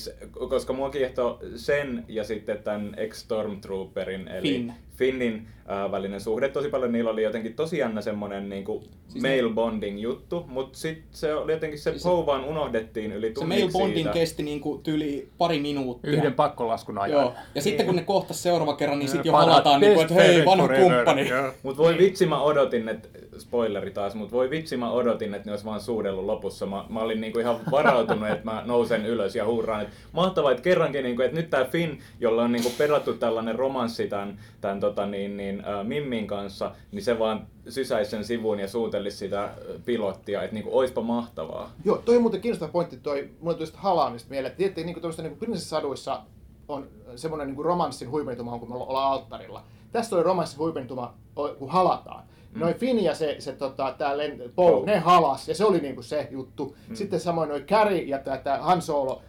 koska 0.50 0.74
mua 0.74 0.90
kiehtoo 0.90 1.40
sen 1.56 2.06
ja 2.08 2.24
sitten 2.24 2.64
tämän 2.64 2.94
ex-Stormtrooperin, 2.98 4.28
eli 4.28 4.42
Finn. 4.42 4.74
Finnin 5.06 5.48
äh, 5.86 5.92
välinen 5.92 6.22
suhde. 6.22 6.50
Tosi 6.50 6.70
paljon 6.70 6.92
niillä 6.92 7.10
oli 7.12 7.24
jotenkin 7.24 7.54
tosi 7.54 7.78
jännä 7.78 8.02
semmoinen 8.02 8.50
niin 8.50 8.64
kuin 8.64 8.84
Siis 9.08 9.22
male 9.24 9.42
ne- 9.42 9.54
bonding 9.54 10.02
juttu, 10.02 10.46
mutta 10.48 10.80
sitten 10.80 11.04
se 11.12 11.34
oli 11.34 11.52
jotenkin 11.52 11.80
se 11.80 11.90
Siis 11.92 12.04
se- 12.04 12.10
Poe 12.10 12.26
vaan 12.26 12.44
unohdettiin 12.46 13.12
yli 13.12 13.28
Se 13.28 13.34
tunniksi 13.34 13.64
male 13.64 13.72
bonding 13.72 13.96
siitä. 13.96 14.12
kesti 14.14 14.44
niinku 14.44 14.80
tyyli 14.84 15.30
pari 15.38 15.60
minuuttia. 15.60 16.12
yhden 16.12 16.34
pakkolaskun 16.34 16.98
ajan. 16.98 17.22
Joo. 17.22 17.34
Ja 17.56 17.62
sitten 17.62 17.86
kun 17.86 17.96
ne 17.96 18.04
kohtas 18.04 18.44
seuraava 18.44 18.74
kerran, 18.76 19.00
niin 19.00 19.10
sitten 19.10 19.26
jo 19.30 19.34
halataan, 19.34 19.82
niinku, 19.82 20.00
best 20.00 20.12
että 20.12 20.24
hei, 20.24 20.46
vanha 20.46 20.68
kumppani. 20.68 21.30
Mutta 21.64 21.84
voi 21.84 21.98
vitsi, 21.98 22.26
mä 22.26 22.42
odotin, 22.42 22.90
että 22.90 23.08
spoileri 23.42 23.92
taas, 23.92 24.16
mutta 24.16 24.36
voi 24.36 24.50
vitsi 24.50 24.78
mä 24.78 24.92
odotin, 24.92 25.34
että 25.34 25.48
ne 25.48 25.52
olisi 25.52 25.66
vaan 25.66 25.82
suudellut 25.82 26.26
lopussa. 26.26 26.66
Mä, 26.66 26.86
mä 26.90 27.00
olin 27.00 27.22
niinku 27.22 27.40
ihan 27.40 27.60
varautunut, 27.72 28.30
että 28.30 28.46
mä 28.46 28.64
nousen 28.66 29.06
ylös 29.06 29.36
ja 29.36 29.46
huuraan, 29.46 29.88
mahtavaa, 30.12 30.52
että 30.52 30.64
kerrankin, 30.64 31.04
niinku, 31.04 31.22
että 31.22 31.38
nyt 31.38 31.50
tämä 31.50 31.66
Finn, 31.66 31.98
jolla 32.20 32.44
on 32.44 32.52
niinku 32.52 32.72
perattu 32.78 33.14
tällainen 33.14 33.56
romanssi 33.56 34.08
tämän, 34.08 34.40
tämän 34.62 34.80
tota, 34.80 35.06
niin, 35.06 35.38
niin, 35.38 35.64
äh, 35.66 35.86
Mimmin 35.86 36.28
kanssa, 36.28 36.72
niin 36.92 37.04
se 37.04 37.20
vaan 37.20 37.48
sysäisi 37.70 38.12
sen 38.12 38.24
sivuun 38.24 38.60
ja 38.60 38.68
suutelisi 38.68 39.18
sitä 39.18 39.50
pilottia, 39.86 40.44
että 40.44 40.54
niinku, 40.54 40.78
oispa 40.78 41.02
mahtavaa. 41.02 41.72
Joo, 41.86 41.98
toi 41.98 42.16
on 42.16 42.22
muuten 42.22 42.42
kiinnostava 42.42 42.72
pointti, 42.72 42.98
toi, 42.98 43.30
mulle 43.42 43.58
tuli 43.58 43.70
halaamista 43.74 44.30
mieleen, 44.30 44.48
että 44.52 44.58
tiedätte, 44.58 44.84
niin 44.84 45.02
kuin 45.02 45.14
niin 45.18 45.38
prinsessasaduissa 45.38 46.22
on 46.68 46.88
semmoinen 47.16 47.48
niin 47.48 47.66
romanssin 47.66 48.12
huipentuma, 48.12 48.60
kun 48.60 48.70
me 48.70 48.76
ollaan 48.76 49.12
alttarilla. 49.12 49.64
Tässä 49.92 50.16
oli 50.16 50.24
romanssin 50.24 50.60
huipentuma, 50.60 51.14
kun 51.36 51.70
halataan. 51.70 52.24
Mm. 52.54 52.60
Noin 52.60 52.76
Finn 52.76 53.04
ja 53.04 53.16
se, 53.16 53.36
se 53.40 53.52
tota, 53.52 53.96
tää 53.98 54.14
lent- 54.18 54.50
Paul, 54.56 54.86
ne 54.86 55.00
halas, 55.00 55.48
ja 55.48 55.56
se 55.56 55.66
oli 55.66 55.80
niinku 55.80 56.02
se 56.02 56.28
juttu. 56.32 56.76
Mm. 56.88 56.96
Sitten 56.96 57.20
samoin 57.20 57.50
noin 57.50 57.66
Carrie 57.66 58.02
ja 58.02 58.20
tää, 58.20 58.58
Han 58.62 58.82
Solo, 58.82 59.22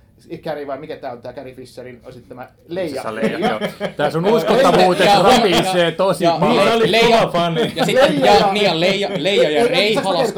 Carrie 0.43 0.67
vai 0.67 0.79
mikä 0.79 0.97
tää 0.97 1.13
on 1.13 1.23
tää 1.23 1.33
Carrie 1.33 1.55
Fisherin, 1.55 2.01
on 2.07 2.13
sitten 2.13 2.29
tämä 2.29 2.49
Leija. 2.69 3.15
Leija. 3.15 3.61
Tää 3.97 4.11
sun 4.11 4.27
uskottavuuteen 4.27 5.25
rapisee 5.25 5.93
tosi 5.93 6.25
paljon. 6.41 6.93
Leija, 6.93 7.27
fani. 7.33 7.73
Ja 7.77 7.85
sitten 7.85 8.21
Leija, 8.21 8.35
ja, 8.35 8.53
niin, 8.53 8.65
ja 8.65 8.81
Leija, 8.81 9.11
Leija 9.17 9.51
ja 9.51 9.67
Rei 9.69 9.95
halas. 9.95 10.35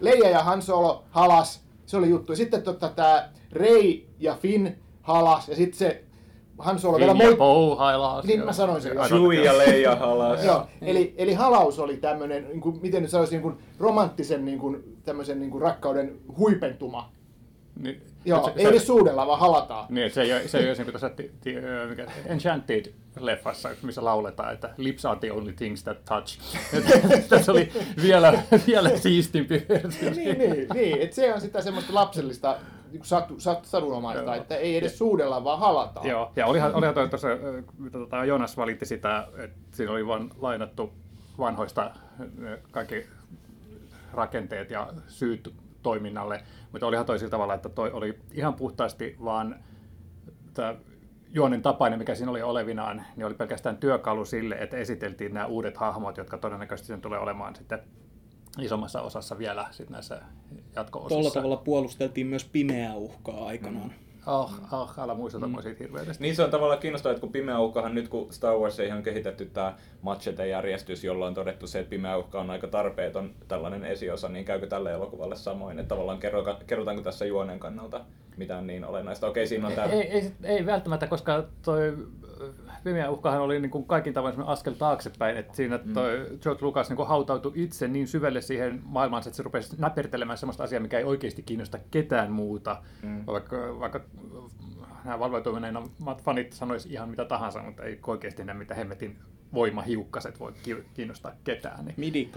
Leija 0.00 0.30
ja 0.30 0.42
Han 0.42 0.62
Solo 0.62 1.04
halas, 1.10 1.60
se 1.86 1.96
oli 1.96 2.08
juttu. 2.08 2.32
Ja 2.32 2.36
sitten 2.36 2.62
tota, 2.62 2.88
tää 2.88 3.32
Rei 3.52 4.06
ja 4.18 4.34
Finn 4.34 4.68
halas, 5.02 5.48
ja 5.48 5.56
sitten 5.56 5.78
se 5.78 6.02
Han 6.62 6.78
Solo 6.78 6.98
vielä 6.98 7.14
moi... 7.14 7.36
Niin 8.26 8.44
mä 8.44 8.52
sanoin 8.52 8.82
sen. 8.82 8.96
Chewie 8.96 9.44
ja 9.44 9.58
Leija 9.58 9.96
halas. 9.96 10.44
Joo, 10.44 10.66
eli, 10.82 11.14
eli 11.16 11.34
halaus 11.34 11.78
oli 11.78 11.96
tämmöinen, 11.96 12.48
niin 12.48 12.60
kuin, 12.60 12.78
miten 12.82 13.02
nyt 13.02 13.10
sanoisin, 13.10 13.32
niin 13.32 13.42
kuin 13.42 13.58
romanttisen 13.78 14.44
niin 14.44 14.58
kuin, 14.58 14.98
tämmöisen 15.04 15.40
niin 15.40 15.50
kuin 15.50 15.62
rakkauden 15.62 16.18
huipentuma. 16.38 17.12
Niin, 17.80 18.02
Joo, 18.24 18.44
se, 18.44 18.52
ei 18.56 18.66
edes 18.66 18.86
suudella, 18.86 19.26
vaan 19.26 19.40
halataan. 19.40 19.86
Niin, 19.88 20.10
se 20.10 20.22
ei, 20.22 20.48
se 20.48 20.58
ei 20.58 20.64
ole 20.64 20.74
niin 20.74 20.84
kuin 20.84 20.92
tuossa 20.92 21.10
Enchanted-leffassa, 22.26 23.68
missä 23.82 24.04
lauletaan, 24.04 24.54
että 24.54 24.70
lips 24.76 25.04
are 25.04 25.20
the 25.20 25.32
only 25.32 25.52
things 25.52 25.82
that 25.82 26.04
touch. 26.04 26.38
Tässä 27.28 27.52
oli 27.52 27.72
vielä, 28.02 28.42
vielä 28.66 28.96
siistimpi 28.96 29.66
niin, 30.16 30.38
niin, 30.38 30.66
niin, 30.74 31.00
että 31.00 31.16
se 31.16 31.34
on 31.34 31.40
sitä 31.40 31.62
semmoista 31.62 31.94
lapsellista 31.94 32.56
niin 32.92 33.04
satu, 33.04 33.40
sat, 33.40 33.64
sadunomaista, 33.64 34.34
että 34.34 34.56
ei 34.56 34.76
edes 34.76 34.98
suudella, 34.98 35.44
vaan 35.44 35.58
halataan. 35.58 36.06
Joo, 36.06 36.32
ja 36.36 36.46
olihan, 36.46 36.74
olihan 36.74 36.94
toi 36.94 37.08
tuossa, 37.08 37.28
mitä 37.78 37.98
tota, 37.98 38.24
Jonas 38.24 38.56
valitti 38.56 38.86
sitä, 38.86 39.28
että 39.38 39.76
siinä 39.76 39.92
oli 39.92 40.06
vain 40.06 40.30
lainattu 40.38 40.92
vanhoista 41.38 41.90
kaikki 42.70 43.06
rakenteet 44.12 44.70
ja 44.70 44.92
syyt 45.08 45.54
toiminnalle, 45.82 46.42
mutta 46.72 46.86
olihan 46.86 47.06
toi 47.06 47.18
sillä 47.18 47.30
tavalla, 47.30 47.54
että 47.54 47.68
toi 47.68 47.90
oli 47.90 48.18
ihan 48.32 48.54
puhtaasti 48.54 49.16
vaan 49.24 49.56
tämä 50.54 50.74
juonen 51.32 51.62
tapainen, 51.62 51.98
mikä 51.98 52.14
siinä 52.14 52.30
oli 52.30 52.42
olevinaan, 52.42 53.04
niin 53.16 53.26
oli 53.26 53.34
pelkästään 53.34 53.76
työkalu 53.76 54.24
sille, 54.24 54.54
että 54.54 54.76
esiteltiin 54.76 55.34
nämä 55.34 55.46
uudet 55.46 55.76
hahmot, 55.76 56.16
jotka 56.16 56.38
todennäköisesti 56.38 56.86
sen 56.86 57.00
tulee 57.00 57.18
olemaan 57.18 57.56
sitten 57.56 57.78
isommassa 58.60 59.02
osassa 59.02 59.38
vielä 59.38 59.66
sit 59.70 59.90
näissä 59.90 60.22
jatko-osissa. 60.76 61.14
Tuolla 61.14 61.30
tavalla 61.30 61.56
puolusteltiin 61.56 62.26
myös 62.26 62.44
pimeää 62.44 62.94
uhkaa 62.96 63.46
aikanaan. 63.46 63.88
Mm. 63.88 64.02
Oh, 64.26 64.52
oh, 64.72 64.90
älä 64.98 65.14
muistuta 65.14 65.48
mm. 65.48 65.62
siitä 65.62 65.84
hirveästi. 65.84 66.22
Niin 66.22 66.36
se 66.36 66.42
on 66.42 66.50
tavallaan 66.50 66.80
kiinnostavaa, 66.80 67.12
että 67.12 67.20
kun 67.20 67.32
pimeä 67.32 67.58
uhkahan 67.58 67.94
nyt 67.94 68.08
kun 68.08 68.32
Star 68.32 68.54
Wars 68.54 68.80
ei 68.80 68.92
on 68.92 69.02
kehitetty 69.02 69.46
tämä 69.46 69.76
machete-järjestys, 70.02 71.04
jolla 71.04 71.26
on 71.26 71.34
todettu 71.34 71.66
se, 71.66 71.78
että 71.78 71.90
pimeä 71.90 72.16
uhka 72.16 72.40
on 72.40 72.50
aika 72.50 72.66
tarpeeton 72.66 73.34
tällainen 73.48 73.84
esiosa, 73.84 74.28
niin 74.28 74.44
käykö 74.44 74.66
tälle 74.66 74.92
elokuvalle 74.92 75.36
samoin? 75.36 75.78
Että 75.78 75.88
tavallaan 75.88 76.18
kerrotaanko 76.66 77.02
tässä 77.02 77.24
juonen 77.24 77.58
kannalta 77.58 78.04
mitään 78.36 78.66
niin 78.66 78.84
olennaista? 78.84 79.26
Okei, 79.26 79.46
siinä 79.46 79.66
on 79.66 79.72
tämä... 79.72 79.86
Ei, 79.86 80.02
ei, 80.02 80.32
ei, 80.42 80.66
välttämättä, 80.66 81.06
koska 81.06 81.44
toi 81.62 81.96
Pimeä 82.84 83.10
uhkahan 83.10 83.40
oli 83.40 83.60
niin 83.60 83.70
kuin 83.70 83.84
kaikin 83.84 84.14
tavoin 84.14 84.42
askel 84.42 84.72
taaksepäin, 84.72 85.36
että 85.36 85.56
siinä 85.56 85.80
mm. 85.84 85.94
toi 85.94 86.26
George 86.42 86.64
Lucas 86.64 86.88
niin 86.88 86.96
kuin 86.96 87.08
hautautui 87.08 87.52
itse 87.54 87.88
niin 87.88 88.08
syvälle 88.08 88.40
siihen 88.40 88.80
maailmaan, 88.84 89.22
että 89.26 89.36
se 89.36 89.42
rupesi 89.42 89.76
näpertelemään 89.78 90.38
sellaista 90.38 90.64
asiaa, 90.64 90.82
mikä 90.82 90.98
ei 90.98 91.04
oikeasti 91.04 91.42
kiinnosta 91.42 91.78
ketään 91.90 92.32
muuta, 92.32 92.82
mm. 93.02 93.26
vaikka, 93.26 93.56
vaikka 93.80 94.00
nämä 95.04 95.18
valvoituneena 95.18 95.82
fanit 96.24 96.52
sanoisi 96.52 96.92
ihan 96.92 97.08
mitä 97.08 97.24
tahansa, 97.24 97.62
mutta 97.62 97.82
ei 97.82 98.00
oikeasti 98.06 98.44
näe 98.44 98.54
mitä 98.54 98.74
hemmetin 98.74 99.18
voimahiukkaset 99.54 100.40
voi 100.40 100.52
kiinnostaa 100.94 101.32
ketään. 101.44 101.84
Niin, 101.84 101.94
midi 101.96 102.30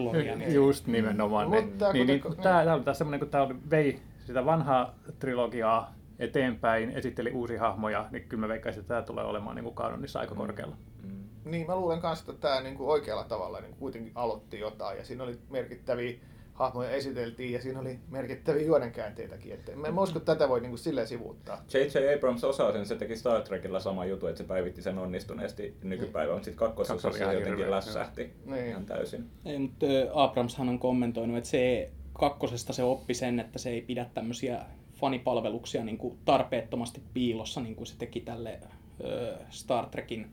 Just 0.54 0.88
nimenomaan. 0.88 1.48
Mm. 1.48 1.56
Mutta, 1.56 1.94
niin, 1.94 2.08
niin, 2.08 2.22
niin, 2.24 2.36
tämä, 2.36 2.64
tämä 2.64 2.74
oli 2.74 2.84
taas 2.84 2.98
semmoinen, 2.98 3.20
kun 3.20 3.30
tämä 3.30 3.44
oli, 3.44 3.56
vei 3.70 4.00
sitä 4.25 4.46
vanhaa 4.46 4.96
trilogiaa 5.20 5.96
eteenpäin, 6.20 6.89
esitteli 6.89 7.32
uusia 7.32 7.60
hahmoja, 7.60 8.05
niin 8.12 8.24
kyllä 8.29 8.41
mä 8.41 8.48
veikkaisin, 8.48 8.82
että 8.82 8.94
tämä 8.94 9.01
tulee 9.01 9.25
olemaan 9.25 9.55
niin 9.55 9.63
kuin 9.63 9.75
kanonissa 9.75 10.20
aika 10.20 10.34
mm. 10.34 10.38
korkealla. 10.38 10.77
Mm. 11.03 11.24
Niin, 11.46 11.67
mä 11.67 11.75
luulen 11.75 12.00
myös, 12.03 12.20
että 12.20 12.34
tämä 12.34 12.62
niin 12.62 12.77
kuin 12.77 12.89
oikealla 12.89 13.24
tavalla 13.24 13.60
niin 13.60 13.72
kuin 13.72 13.79
kuitenkin 13.79 14.12
aloitti 14.15 14.60
jotain, 14.60 14.98
ja 14.98 15.05
siinä 15.05 15.24
oli 15.24 15.39
merkittäviä 15.50 16.20
hahmoja 16.55 16.89
esiteltiin 16.89 17.53
ja 17.53 17.62
siinä 17.62 17.79
oli 17.79 18.00
merkittäviä 18.10 18.65
juonenkäänteitäkin. 18.65 19.53
Että 19.53 19.75
mä 19.75 19.88
en 19.88 20.00
usko, 20.00 20.20
että 20.20 20.34
tätä 20.34 20.50
voi 20.50 20.62
niin 20.62 20.70
kuin 20.70 20.79
silleen 20.79 21.08
sivuuttaa. 21.08 21.63
J.J. 21.74 22.15
Abrams 22.15 22.44
osaa 22.44 22.72
sen, 22.72 22.86
se 22.86 22.96
teki 22.96 23.15
Star 23.15 23.41
Trekilla 23.41 23.79
sama 23.79 24.05
jutu, 24.05 24.27
että 24.27 24.38
se 24.38 24.44
päivitti 24.44 24.82
sen 24.82 24.98
onnistuneesti 24.98 25.77
nykypäivänä, 25.84 26.34
mutta 26.34 26.46
sitten 26.46 26.67
kakkososassa 26.67 27.17
se 27.17 27.24
jotenkin 27.24 27.48
hirveä. 27.48 27.72
lässähti 27.72 28.34
niin. 28.46 28.67
ihan 28.67 28.86
täysin. 28.86 29.29
Ei, 29.46 29.60
mutta 29.60 29.86
Abramshan 30.13 30.70
on 30.70 30.79
kommentoinut, 30.79 31.38
että 31.38 31.50
se 31.50 31.91
kakkosesta 32.19 32.74
se 32.74 32.84
oppi 32.84 33.13
sen, 33.13 33.39
että 33.39 33.60
se 33.60 33.69
ei 33.69 33.81
pidä 33.81 34.05
tämmöisiä 34.13 34.65
fanipalveluksia 34.93 35.84
niin 35.84 35.98
kuin 35.98 36.17
tarpeettomasti 36.25 37.01
piilossa, 37.13 37.62
niin 37.62 37.75
kuin 37.75 37.88
se 37.88 37.95
teki 37.98 38.19
tälle 38.19 38.60
ö, 39.03 39.38
Star 39.50 39.86
Trekin 39.86 40.31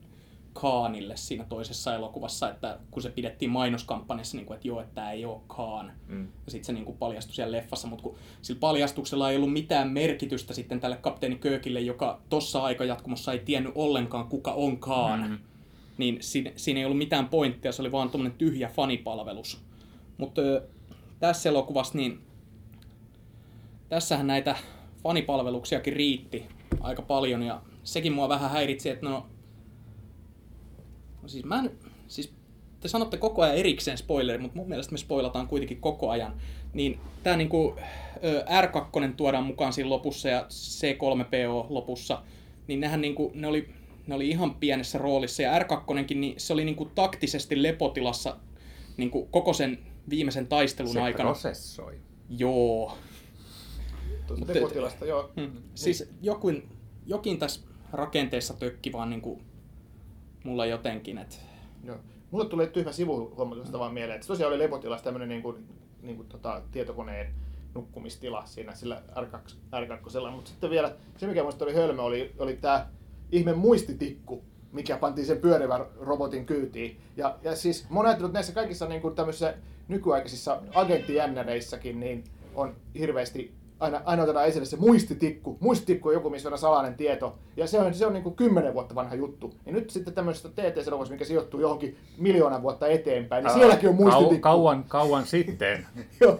Kaanille 0.53 1.17
siinä 1.17 1.43
toisessa 1.43 1.95
elokuvassa, 1.95 2.49
että 2.49 2.79
kun 2.91 3.03
se 3.03 3.09
pidettiin 3.09 3.51
mainoskampanjassa, 3.51 4.37
niin 4.37 4.45
kuin, 4.45 4.55
että 4.55 4.67
joo, 4.67 4.81
että 4.81 4.95
tämä 4.95 5.11
ei 5.11 5.25
ole 5.25 5.41
Kaan. 5.47 5.91
Mm. 6.07 6.27
Ja 6.45 6.51
sitten 6.51 6.65
se 6.65 6.73
niin 6.73 6.85
kuin 6.85 6.97
paljastui 6.97 7.35
siellä 7.35 7.57
leffassa, 7.57 7.87
mutta 7.87 8.03
kun 8.03 8.15
sillä 8.41 8.59
paljastuksella 8.59 9.31
ei 9.31 9.37
ollut 9.37 9.53
mitään 9.53 9.89
merkitystä 9.89 10.53
sitten 10.53 10.79
tälle 10.79 10.95
kapteeni 10.95 11.35
Köökille, 11.35 11.81
joka 11.81 12.21
tuossa 12.29 12.63
aikajatkumossa 12.63 13.33
ei 13.33 13.39
tiennyt 13.39 13.71
ollenkaan, 13.75 14.27
kuka 14.27 14.51
on 14.51 14.77
Kaan, 14.77 15.21
mm-hmm. 15.21 15.37
niin 15.97 16.17
siinä, 16.21 16.51
siinä 16.55 16.79
ei 16.79 16.85
ollut 16.85 16.97
mitään 16.97 17.29
pointtia, 17.29 17.71
se 17.71 17.81
oli 17.81 17.91
vaan 17.91 18.09
tuommoinen 18.09 18.37
tyhjä 18.37 18.69
fanipalvelus. 18.69 19.61
Mutta 20.17 20.41
tässä 21.19 21.49
elokuvassa 21.49 21.97
niin 21.97 22.21
tässähän 23.89 24.27
näitä 24.27 24.55
fanipalveluksiakin 25.03 25.93
riitti 25.93 26.45
aika 26.81 27.01
paljon 27.01 27.43
ja 27.43 27.61
sekin 27.83 28.13
mua 28.13 28.29
vähän 28.29 28.51
häiritsi, 28.51 28.89
että 28.89 29.05
no, 29.05 29.25
no 31.21 31.27
siis 31.27 31.45
mä 31.45 31.59
en, 31.59 31.71
siis 32.07 32.33
te 32.79 32.87
sanotte 32.87 33.17
koko 33.17 33.41
ajan 33.41 33.55
erikseen 33.55 33.97
spoileri, 33.97 34.37
mutta 34.37 34.57
mun 34.57 34.69
mielestä 34.69 34.91
me 34.91 34.97
spoilataan 34.97 35.47
kuitenkin 35.47 35.81
koko 35.81 36.09
ajan. 36.09 36.33
Niin 36.73 36.99
tää 37.23 37.37
niinku 37.37 37.75
R2 38.61 39.13
tuodaan 39.17 39.43
mukaan 39.43 39.73
siinä 39.73 39.89
lopussa 39.89 40.29
ja 40.29 40.47
C3PO 40.49 41.65
lopussa, 41.69 42.21
niin 42.67 42.79
nehän 42.79 43.01
niinku, 43.01 43.31
ne 43.35 43.47
oli, 43.47 43.69
ne 44.07 44.15
oli 44.15 44.29
ihan 44.29 44.55
pienessä 44.55 44.97
roolissa 44.97 45.41
ja 45.41 45.59
R2 45.59 46.15
niin 46.15 46.33
se 46.37 46.53
oli 46.53 46.65
niinku 46.65 46.85
taktisesti 46.85 47.63
lepotilassa 47.63 48.37
niinku 48.97 49.25
koko 49.31 49.53
sen 49.53 49.79
viimeisen 50.09 50.47
taistelun 50.47 50.93
se 50.93 51.01
aikana. 51.01 51.33
Se 51.33 51.41
prosessoi. 51.41 51.99
Joo, 52.29 52.97
tuosta 54.27 54.53
potilasta, 54.61 55.05
joo. 55.05 55.31
Hmm. 55.35 55.53
Niin. 55.53 55.63
Siis 55.75 56.09
jokin, 56.21 56.69
jokin 57.05 57.39
tässä 57.39 57.61
rakenteessa 57.91 58.53
tökki 58.53 58.91
vaan 58.91 59.09
niin 59.09 59.21
kuin 59.21 59.41
mulla 60.43 60.65
jotenkin, 60.65 61.17
että... 61.17 61.35
Joo. 61.83 61.97
Mulle 62.31 62.49
tulee 62.49 62.67
tyhmä 62.67 62.91
sivuhuomautus 62.91 63.69
hmm. 63.69 63.79
vaan 63.79 63.93
mieleen, 63.93 64.15
että 64.15 64.27
tosiaan 64.27 64.53
oli 64.53 64.59
lepotilassa 64.59 65.03
tämmöinen 65.03 65.29
niin 65.29 65.41
kuin, 65.41 65.67
niin 66.01 66.15
kuin 66.15 66.27
tota, 66.27 66.61
tietokoneen 66.71 67.33
nukkumistila 67.75 68.45
siinä 68.45 68.75
sillä 68.75 69.03
R2, 69.15 69.53
R2 69.71 70.31
mutta 70.31 70.49
sitten 70.49 70.69
vielä 70.69 70.95
se, 71.17 71.27
mikä 71.27 71.41
minusta 71.41 71.65
oli 71.65 71.73
hölmö, 71.73 72.01
oli, 72.01 72.33
oli 72.39 72.55
tämä 72.55 72.87
ihme 73.31 73.53
muistitikku, 73.53 74.43
mikä 74.71 74.97
pantiin 74.97 75.27
sen 75.27 75.37
pyörivän 75.37 75.85
robotin 75.99 76.45
kyytiin. 76.45 76.99
Ja, 77.17 77.37
ja 77.43 77.55
siis 77.55 77.89
mä 77.89 77.99
oon 77.99 78.33
näissä 78.33 78.53
kaikissa 78.53 78.87
niin 78.87 79.01
kuin 79.01 79.15
tämmöisissä 79.15 79.57
nykyaikaisissa 79.87 80.61
agenttijännäreissäkin 80.73 81.99
niin 81.99 82.23
on 82.55 82.75
hirveästi 82.97 83.53
aina, 83.83 84.01
aina 84.05 84.23
otetaan 84.23 84.45
esille 84.45 84.65
se 84.65 84.77
muistitikku. 84.77 85.57
Muistitikku 85.59 86.07
on 86.07 86.13
joku, 86.13 86.29
missä 86.29 86.49
on 86.49 86.57
salainen 86.57 86.95
tieto. 86.95 87.35
Ja 87.57 87.67
se 87.67 87.79
on, 87.79 87.93
se 87.93 88.05
on 88.05 88.13
niin 88.13 88.23
kuin 88.23 88.35
kymmenen 88.35 88.73
vuotta 88.73 88.95
vanha 88.95 89.15
juttu. 89.15 89.53
Ja 89.65 89.71
nyt 89.71 89.89
sitten 89.89 90.13
tämmöisestä 90.13 90.49
TT-elokuvasta, 90.49 91.13
mikä 91.13 91.25
sijoittuu 91.25 91.59
johonkin 91.59 91.97
miljoona 92.17 92.61
vuotta 92.61 92.87
eteenpäin, 92.87 93.43
niin 93.43 93.53
sielläkin 93.53 93.89
on 93.89 93.95
muistitikku. 93.95 94.41
Kau, 94.41 94.57
kauan, 94.57 94.83
kauan 94.83 95.25
sitten. 95.25 95.85
Joo, 96.21 96.39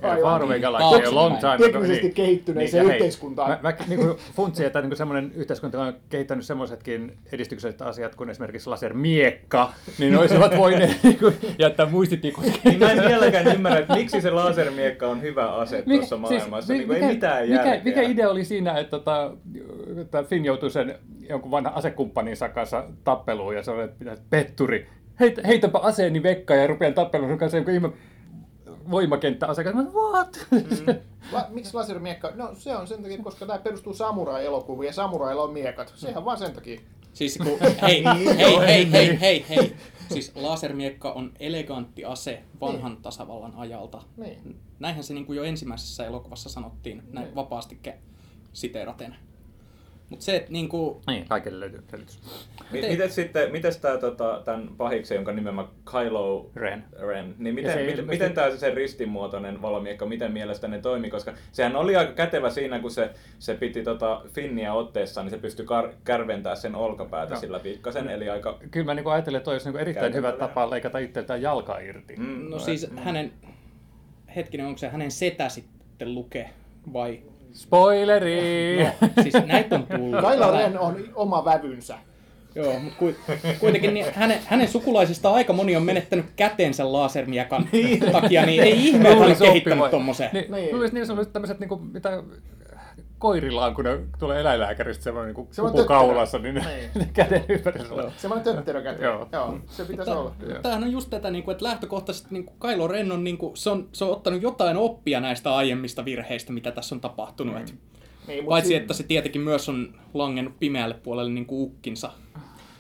Niin, 1.04 1.16
long 1.16 1.38
time 1.38 1.54
ago. 1.54 1.64
Teknisesti 1.64 2.12
kehittyneeseen 2.12 2.84
ja 2.84 2.88
hei, 2.88 2.98
yhteiskuntaan. 2.98 3.50
Mä, 3.50 3.60
mä 3.62 3.74
niin 3.88 4.00
kuin 4.00 4.18
funtsin, 4.36 4.66
että 4.66 4.82
niin 4.82 4.96
semmoinen 4.96 5.32
yhteiskunta 5.36 5.82
on 5.82 5.94
kehittänyt 6.10 6.46
semmoisetkin 6.46 7.18
edistykselliset 7.32 7.82
asiat 7.82 8.16
kuin 8.16 8.30
esimerkiksi 8.30 8.70
lasermiekka, 8.70 9.74
niin 10.00 10.12
ne 10.12 10.20
olisivat 10.20 10.58
voineet 10.58 10.98
niin 11.04 11.20
kuin, 11.20 11.36
jättää 11.60 11.86
muistitikut. 11.86 12.46
Niin 12.64 12.80
mä 12.80 12.92
en 12.92 13.08
vieläkään 13.08 13.48
ymmärrä, 13.48 13.80
että 13.80 13.96
miksi 13.96 14.22
se 14.22 14.32
lasermiekka 14.32 15.08
on 15.08 15.22
hyvä 15.22 15.54
ase 15.54 15.82
tuossa 15.82 16.18
maailmassa. 16.18 16.74
niin 16.74 16.88
kuin 16.88 17.04
ei 17.04 17.14
mitään 17.14 17.33
mikä, 17.42 17.82
mikä 17.84 18.02
idea 18.02 18.30
oli 18.30 18.46
siinä, 18.46 18.78
että, 18.78 18.92
tota, 18.92 19.32
että 20.02 20.24
Finn 20.24 20.46
joutui 20.46 20.72
sen 20.72 20.96
jonkun 21.30 21.52
vanhan 21.52 21.74
asekumppaninsa 21.74 22.50
kanssa 22.50 22.84
tappeluun 23.04 23.56
ja 23.56 23.64
se 23.64 23.72
oli, 23.72 23.84
että 23.84 24.18
petturi, 24.30 24.90
heitä, 25.20 25.42
heitäpä 25.48 25.80
aseeni 25.80 26.24
vekkaan 26.24 26.60
ja 26.60 26.68
rupean 26.68 26.94
tappeluun 26.94 27.30
sun 27.30 27.40
kanssa 27.40 27.58
joku 27.58 27.72
ihme 27.72 27.90
voimakenttä 28.92 29.48
ase. 29.48 29.64
Mä, 29.64 29.84
what? 29.84 30.48
Mm. 30.52 30.96
La, 31.32 31.46
miksi 31.50 31.74
lasermiekka? 31.74 32.32
No 32.36 32.50
se 32.54 32.76
on 32.76 32.88
sen 32.88 33.04
takia, 33.04 33.24
koska 33.24 33.46
tämä 33.46 33.60
perustuu 33.60 33.94
samurai-elokuviin 33.94 34.88
ja 34.88 34.94
samurailla 34.94 35.44
on 35.44 35.54
miekat. 35.54 35.94
Sehän 35.96 36.26
vaan 36.26 36.38
sen 36.38 36.54
takia. 36.54 36.82
Siis 37.14 37.38
kun, 37.38 37.60
hei, 37.82 38.04
hei, 38.38 38.62
hei, 38.66 38.92
hei, 38.92 39.20
hei, 39.22 39.46
hei. 39.50 39.76
Siis 40.10 40.32
lasermiekka 40.36 41.12
on 41.12 41.32
elegantti 41.40 42.06
ase 42.06 42.44
vanhan 42.62 42.98
tasavallan 42.98 43.56
ajalta. 43.56 44.02
Niin. 44.18 44.60
Näinhän 44.80 45.04
se 45.04 45.14
niin 45.14 45.26
kuin 45.26 45.38
jo 45.38 45.44
ensimmäisessä 45.44 46.06
elokuvassa 46.06 46.50
sanottiin, 46.50 47.04
näin 47.12 47.26
Niin. 47.26 47.36
vapaasti 47.36 47.80
siteeraten. 48.54 49.16
Mutta 50.14 50.26
se, 50.26 50.36
että 50.36 50.52
niin 50.52 50.70
kuin, 50.70 51.02
Niin, 51.08 51.26
kaikille 51.28 51.60
löytyy 51.60 51.84
selitys. 51.92 52.20
Mi- 52.72 52.82
Te- 52.82 52.90
Mites 52.90 53.16
sitten, 53.16 53.52
mites 53.52 53.78
tää 53.78 53.98
tota, 53.98 54.42
tämän 54.46 54.68
pahiksen, 54.78 55.16
jonka 55.16 55.32
nimen 55.32 55.56
mä 55.56 55.68
Kylo 55.92 56.52
Ren. 56.56 56.84
Ren, 57.00 57.36
niin 57.38 57.56
miten, 57.56 57.72
se 57.72 57.78
miten, 57.80 58.00
ilmeisesti- 58.00 58.10
miten 58.12 58.34
tämä 58.34 58.58
se 58.58 58.70
ristimuotoinen 58.74 59.62
valomiekka, 59.62 60.06
miten 60.06 60.32
mielestäni 60.32 60.82
toimi, 60.82 61.10
koska 61.10 61.34
sehän 61.52 61.76
oli 61.76 61.96
aika 61.96 62.12
kätevä 62.14 62.50
siinä, 62.50 62.80
kun 62.80 62.92
se, 62.92 63.10
se 63.40 63.56
piti 63.56 63.84
tota 63.84 64.22
Finniä 64.34 64.74
otteessa, 64.74 65.22
niin 65.24 65.30
se 65.32 65.38
pystyi 65.38 65.66
kar- 65.66 65.94
kärventää 66.04 66.56
sen 66.56 66.76
olkapäätä 66.76 67.34
Joo. 67.34 67.40
sillä 67.42 67.60
pikkasen, 67.60 68.10
eli 68.10 68.30
aika... 68.30 68.60
Kyllä 68.72 68.86
mä 68.86 68.94
niin 68.94 69.08
ajattelen, 69.08 69.38
että 69.38 69.46
toi 69.46 69.54
olisi 69.54 69.70
niin 69.70 69.80
erittäin 69.82 70.14
hyvä 70.14 70.32
tapa 70.32 70.70
leikata 70.70 70.98
itseltään 70.98 71.42
jalka 71.42 71.80
irti. 71.80 72.16
Mm, 72.18 72.50
no 72.50 72.60
siis 72.60 72.88
hänen, 72.96 73.32
hetkinen, 74.36 74.66
onko 74.66 74.78
se 74.78 74.90
hänen 74.90 75.12
setä 75.12 75.50
sitten 75.50 76.14
luke 76.16 76.50
vai? 76.94 77.20
Spoileri! 77.54 78.84
No, 79.02 79.08
siis 79.24 79.34
näitä 79.46 79.76
on 79.76 79.88
tullut. 79.88 80.20
Kylo 80.32 80.52
Ren 80.52 80.80
on 80.80 80.96
oma 81.16 81.46
vävynsä. 81.46 81.96
Joo, 82.56 82.80
mutta 82.80 82.98
ku, 83.00 83.14
kuitenkin 83.60 83.94
niin 83.94 84.06
hänen, 84.14 84.40
hänen 84.46 84.68
sukulaisista 84.68 85.34
aika 85.34 85.54
moni 85.54 85.76
on 85.76 85.84
menettänyt 85.84 86.26
kätensä 86.36 86.94
lasermiekan 86.94 87.70
takia, 88.12 88.46
niin 88.46 88.64
ei 88.64 88.88
ihme, 88.88 89.10
että 89.12 89.24
hän 89.24 89.32
on 89.32 89.38
kehittänyt 89.38 89.92
tommosen. 89.92 90.30
Niin, 90.34 90.42
Niin. 90.52 90.52
niin. 90.64 90.76
Luulisi 90.76 90.94
niin 90.94 91.06
sellaiset 91.08 91.34
tämmöiset, 91.34 91.60
niin 91.60 91.70
kuin, 91.70 91.82
mitä 91.84 92.24
koirilla 93.24 93.66
on, 93.66 93.76
kun 93.76 93.86
ne 93.86 94.00
tulee 94.20 94.40
eläinlääkäristä 94.42 95.04
semmoinen 95.04 95.36
niin 95.36 95.48
tötterö. 95.56 95.86
kaulassa, 95.86 96.38
niin 96.40 96.56
ne, 96.56 96.62
Niin. 96.62 96.90
ne 97.06 97.10
käden 97.14 97.46
ympärillä. 97.50 98.12
Semmoinen 98.18 98.56
tötterökäti. 98.56 99.04
Joo. 99.04 99.28
Joo. 99.32 99.60
Se 99.68 99.86
pitäisi 99.86 100.12
olla. 100.12 100.36
Joo. 100.50 100.62
Tämähän 100.62 100.84
on 100.84 100.92
just 100.92 101.10
tätä, 101.10 101.32
niin 101.32 101.44
kuin, 101.44 101.52
että 101.52 101.66
lähtökohtaisesti 101.66 102.28
niin 102.32 102.46
kuin 102.46 102.60
Kylo 102.60 102.88
Ren 102.88 103.12
on, 103.12 103.24
niin 103.24 103.38
kuin, 103.38 103.58
se, 103.58 103.70
on, 103.70 103.90
se 103.92 104.06
on 104.06 104.12
ottanut 104.12 104.42
jotain 104.42 104.78
oppia 104.78 105.20
näistä 105.20 105.56
aiemmista 105.56 106.06
virheistä, 106.06 106.54
mitä 106.54 106.72
tässä 106.72 106.96
on 106.96 107.02
tapahtunut. 107.02 107.56
Mm. 107.56 107.78
Niin, 108.28 108.46
Paitsi, 108.46 108.68
si- 108.68 108.76
että 108.76 108.94
se 108.94 109.04
tietenkin 109.04 109.42
myös 109.42 109.70
on 109.70 109.94
langennut 110.14 110.60
pimeälle 110.60 110.96
puolelle 111.04 111.32
niin 111.32 111.46
kuin 111.46 111.62
ukkinsa. 111.62 112.12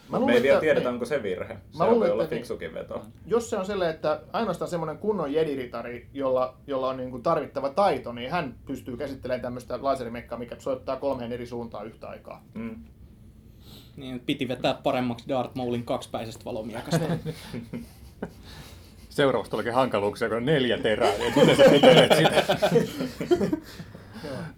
Mä 0.09 0.19
Me 0.19 0.33
ei 0.33 0.41
vielä 0.43 0.53
että- 0.55 0.61
tiedetä, 0.61 0.85
niin. 0.87 0.93
onko 0.93 1.05
se 1.05 1.23
virhe. 1.23 1.57
Se 1.71 1.83
luulen, 1.83 1.99
voi 1.99 2.09
olla 2.11 2.27
fiksukin 2.27 2.73
veto. 2.73 3.01
jos 3.27 3.49
se 3.49 3.57
on 3.57 3.65
sellainen, 3.65 3.95
että 3.95 4.21
ainoastaan 4.33 4.69
semmoinen 4.69 4.97
kunnon 4.97 5.33
jediritari, 5.33 6.07
jolla, 6.13 6.57
jolla 6.67 6.89
on 6.89 6.97
niin 6.97 7.11
kuin 7.11 7.23
tarvittava 7.23 7.69
taito, 7.69 8.11
niin 8.13 8.31
hän 8.31 8.55
pystyy 8.65 8.97
käsittelemään 8.97 9.41
tämmöistä 9.41 9.79
laserimekkaa, 9.81 10.37
mikä 10.39 10.55
soittaa 10.59 10.95
kolmeen 10.95 11.31
eri 11.31 11.45
suuntaan 11.45 11.87
yhtä 11.87 12.07
aikaa. 12.07 12.43
Mm. 12.53 12.75
Niin 13.97 14.19
piti 14.19 14.47
vetää 14.47 14.73
paremmaksi 14.73 15.25
Darth 15.27 15.55
Maulin 15.55 15.83
kaksipäisestä 15.85 16.45
valomiekasta. 16.45 17.05
Seuraavaksi 19.09 19.51
tuleekin 19.51 19.73
hankaluuksia, 19.73 20.27
kun 20.27 20.37
on 20.37 20.45
neljä 20.45 20.77
terää. 20.77 21.11
Niin 21.17 21.33
miten 21.35 21.57
sä 21.57 21.63
sitä? 21.63 22.57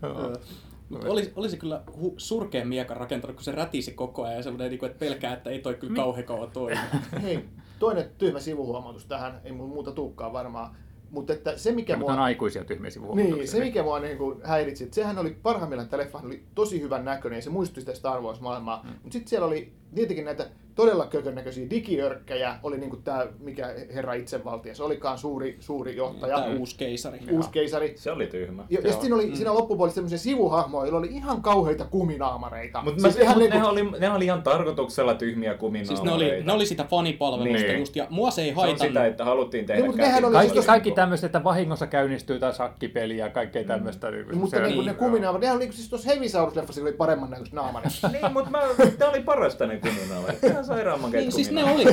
Joo. 0.89 0.99
Mut 1.01 1.09
oli, 1.09 1.31
oli 1.35 1.49
se 1.49 1.57
kyllä 1.57 1.83
hu- 1.91 2.13
surkea 2.17 2.65
miekan 2.65 2.97
rakentanut, 2.97 3.35
kun 3.35 3.43
se 3.43 3.51
rätisi 3.51 3.91
koko 3.91 4.23
ajan 4.23 4.37
ja 4.37 4.43
semmoinen, 4.43 4.69
niin 4.69 4.79
kuin, 4.79 4.91
että 4.91 4.99
pelkää, 4.99 5.33
että 5.33 5.49
ei 5.49 5.59
toi 5.59 5.75
kyllä 5.75 5.95
kauhean 5.95 6.25
kauan 6.25 6.51
toimi. 6.51 6.79
Hei, 7.23 7.45
toinen 7.79 8.09
tyhmä 8.17 8.39
sivuhuomautus 8.39 9.05
tähän, 9.05 9.41
ei 9.43 9.51
muuta 9.51 9.91
tuukkaa 9.91 10.33
varmaan. 10.33 10.75
Mutta 11.11 11.33
että 11.33 11.57
se 11.57 11.71
mikä 11.71 11.93
Ja, 11.93 11.97
mutta 11.97 12.11
on 12.13 12.17
mua... 12.17 12.25
aikuisia 12.25 12.63
tyhmiä 12.63 12.89
sivuhuomautuksia. 12.89 13.37
Niin, 13.37 13.47
se 13.47 13.59
mikä 13.59 13.83
mua 13.83 13.99
niin 13.99 14.17
kuin 14.17 14.39
häiritsi, 14.43 14.83
että 14.83 14.95
sehän 14.95 15.17
oli 15.17 15.37
parhaimmillaan, 15.43 15.85
että 15.85 15.97
leffa 15.97 16.19
oli 16.23 16.43
tosi 16.55 16.81
hyvän 16.81 17.05
näköinen 17.05 17.37
ja 17.37 17.41
se 17.41 17.49
muistutti 17.49 17.81
sitä 17.81 17.93
Star 17.93 18.21
Wars-maailmaa. 18.21 18.81
Mm. 18.83 18.89
Mutta 18.89 19.13
sitten 19.13 19.29
siellä 19.29 19.47
oli 19.47 19.73
tietenkin 19.95 20.25
näitä 20.25 20.45
todella 20.75 21.05
kökön 21.07 21.35
näköisiä 21.35 21.69
digiörkkejä, 21.69 22.55
oli 22.63 22.77
niin 22.77 22.89
kuin 22.89 23.03
tämä, 23.03 23.27
mikä 23.39 23.75
herra 23.93 24.13
itsevaltias 24.13 24.81
olikaan 24.81 25.17
suuri, 25.17 25.57
suuri 25.59 25.95
johtaja, 25.95 26.35
Tämä 26.39 26.55
uusi 26.55 26.77
keisari. 26.77 27.19
uusi 27.31 27.49
keisari. 27.49 27.93
Se 27.97 28.11
oli 28.11 28.27
tyhmä. 28.27 28.63
Ja, 28.69 28.79
ja 28.83 28.93
siinä 28.93 29.15
oli 29.15 29.35
siinä 29.35 29.53
loppupuolella 29.53 29.93
sellaisia 29.95 30.17
sivuhahmoja, 30.17 30.85
joilla 30.85 30.99
oli 30.99 31.07
ihan 31.07 31.41
kauheita 31.41 31.85
kuminaamareita. 31.85 32.81
Mutta 32.81 33.11
siis 33.11 33.27
mut 33.27 33.37
niinku- 33.37 33.57
ne, 33.57 33.63
oli, 33.65 33.91
ne 33.99 34.09
oli 34.09 34.25
ihan 34.25 34.43
tarkoituksella 34.43 35.13
tyhmiä 35.13 35.53
kuminaamareita. 35.53 35.95
Siis 35.95 36.03
ne 36.03 36.11
oli, 36.35 36.43
ne 36.43 36.53
oli 36.53 36.65
sitä 36.65 36.83
fanipalvelusta 36.83 37.67
Niin. 37.67 37.79
just, 37.79 37.95
ja 37.95 38.07
mua 38.09 38.31
se 38.31 38.41
ei 38.41 38.47
Se 38.47 38.51
on 38.51 38.55
haitannut. 38.57 38.87
sitä, 38.87 39.05
että 39.05 39.25
haluttiin 39.25 39.65
tehdä 39.65 39.81
Niin, 39.81 39.89
mutta 39.91 40.01
nehän 40.01 40.25
oli. 40.25 40.33
Kaikki, 40.33 40.61
kaikki 40.65 40.91
tämmöiset, 40.91 41.25
että 41.25 41.43
vahingossa 41.43 41.87
käynnistyy 41.87 42.39
tai 42.39 42.53
sakkipeli 42.53 43.17
ja 43.17 43.29
kaikkea 43.29 43.63
tämmöistä. 43.63 44.11
niin 44.11 44.27
No, 44.27 44.35
mutta 44.37 44.57
se- 44.57 44.63
niin 44.63 44.75
kuin 44.75 44.85
ne 44.85 44.91
niin. 44.91 44.99
kuminaamarit, 44.99 45.41
nehän 45.41 45.57
oli 45.57 45.71
siis 45.71 45.89
tuossa 45.89 46.11
Hevisaurus-leffassa 46.11 46.81
oli 46.81 46.91
paremman 46.93 47.29
näköiset 47.29 47.53
naamarit. 47.53 47.91
Niin, 48.11 48.33
mutta 48.33 48.49
mä, 48.51 48.61
tää 48.97 49.09
oli 49.09 49.21
parasta 49.21 49.67
ne 49.85 49.91
kuminaamarit. 49.99 50.43
Ihan 50.43 50.65
sairaamman 50.65 51.11
Niin, 51.11 51.31
siis 51.31 51.51
ne 51.51 51.63
oli. 51.63 51.83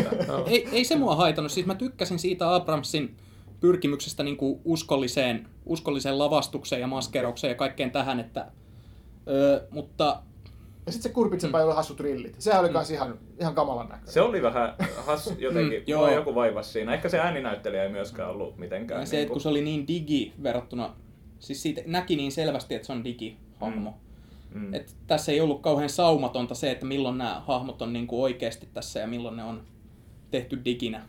ei, 0.47 0.69
ei 0.73 0.85
se 0.85 0.97
mua 0.97 1.17
haitannut. 1.17 1.53
Siis 1.53 1.67
mä 1.67 1.75
tykkäsin 1.75 2.19
siitä 2.19 2.55
Abramsin 2.55 3.17
pyrkimyksestä 3.61 4.23
niin 4.23 4.37
kuin 4.37 4.61
uskolliseen, 4.65 5.49
uskolliseen 5.67 6.19
lavastukseen 6.19 6.81
ja 6.81 6.87
maskeraukseen 6.87 7.49
ja 7.51 7.55
kaikkeen 7.55 7.91
tähän, 7.91 8.21
että... 8.21 8.47
Öö, 9.29 9.67
mutta 9.71 10.23
Ja 10.87 10.93
sitten 10.93 11.11
se 11.11 11.15
kurpitsen 11.15 11.51
mm. 11.51 11.55
oli 11.55 11.75
hassut 11.75 12.01
rillit. 12.01 12.37
Sehän 12.39 12.61
oli 12.61 12.69
kans 12.69 12.91
ihan, 12.91 13.19
ihan 13.41 13.55
kamalan 13.55 13.89
näköinen. 13.89 14.13
Se 14.13 14.21
oli 14.21 14.43
vähän 14.43 14.75
has, 15.07 15.35
jotenkin, 15.39 15.79
Mm, 15.79 15.85
mm, 15.85 15.85
joo. 15.87 16.11
joku 16.15 16.35
vaivas 16.35 16.73
siinä. 16.73 16.95
Ehkä 16.95 17.09
se 17.09 17.19
ääninäyttelijä 17.21 17.83
ei 17.83 17.89
myöskään 17.89 18.31
ollut 18.31 18.59
mitenkään. 18.59 19.01
ja 19.01 19.07
se, 19.07 19.21
että 19.23 19.33
kun 19.33 19.41
se 19.41 19.49
oli 19.49 19.61
niin 19.63 19.89
digi 19.89 20.33
verrattuna... 20.43 20.97
Siis 21.39 21.63
siitä 21.63 21.83
näki 21.87 22.17
niin 22.17 22.33
selvästi, 22.33 22.75
että 22.75 22.87
se 22.87 22.93
on 22.93 23.05
digihahmo. 23.05 23.91
mm. 23.91 23.97
Et 24.73 24.97
tässä 25.07 25.33
ei 25.33 25.41
ollut 25.41 25.63
kauhean 25.63 25.89
saumatonta 25.89 26.55
se, 26.55 26.71
että 26.71 26.87
milloin 26.87 27.19
nämä 27.19 27.43
hahmot 27.47 27.83
on 27.83 27.93
niin 27.93 28.07
kuin 28.07 28.23
oikeasti 28.23 28.69
tässä 28.75 29.01
ja 29.01 29.07
milloin 29.07 29.37
ne 29.37 29.45
on 29.45 29.63
tehty 30.31 30.61
diginä. 30.65 31.03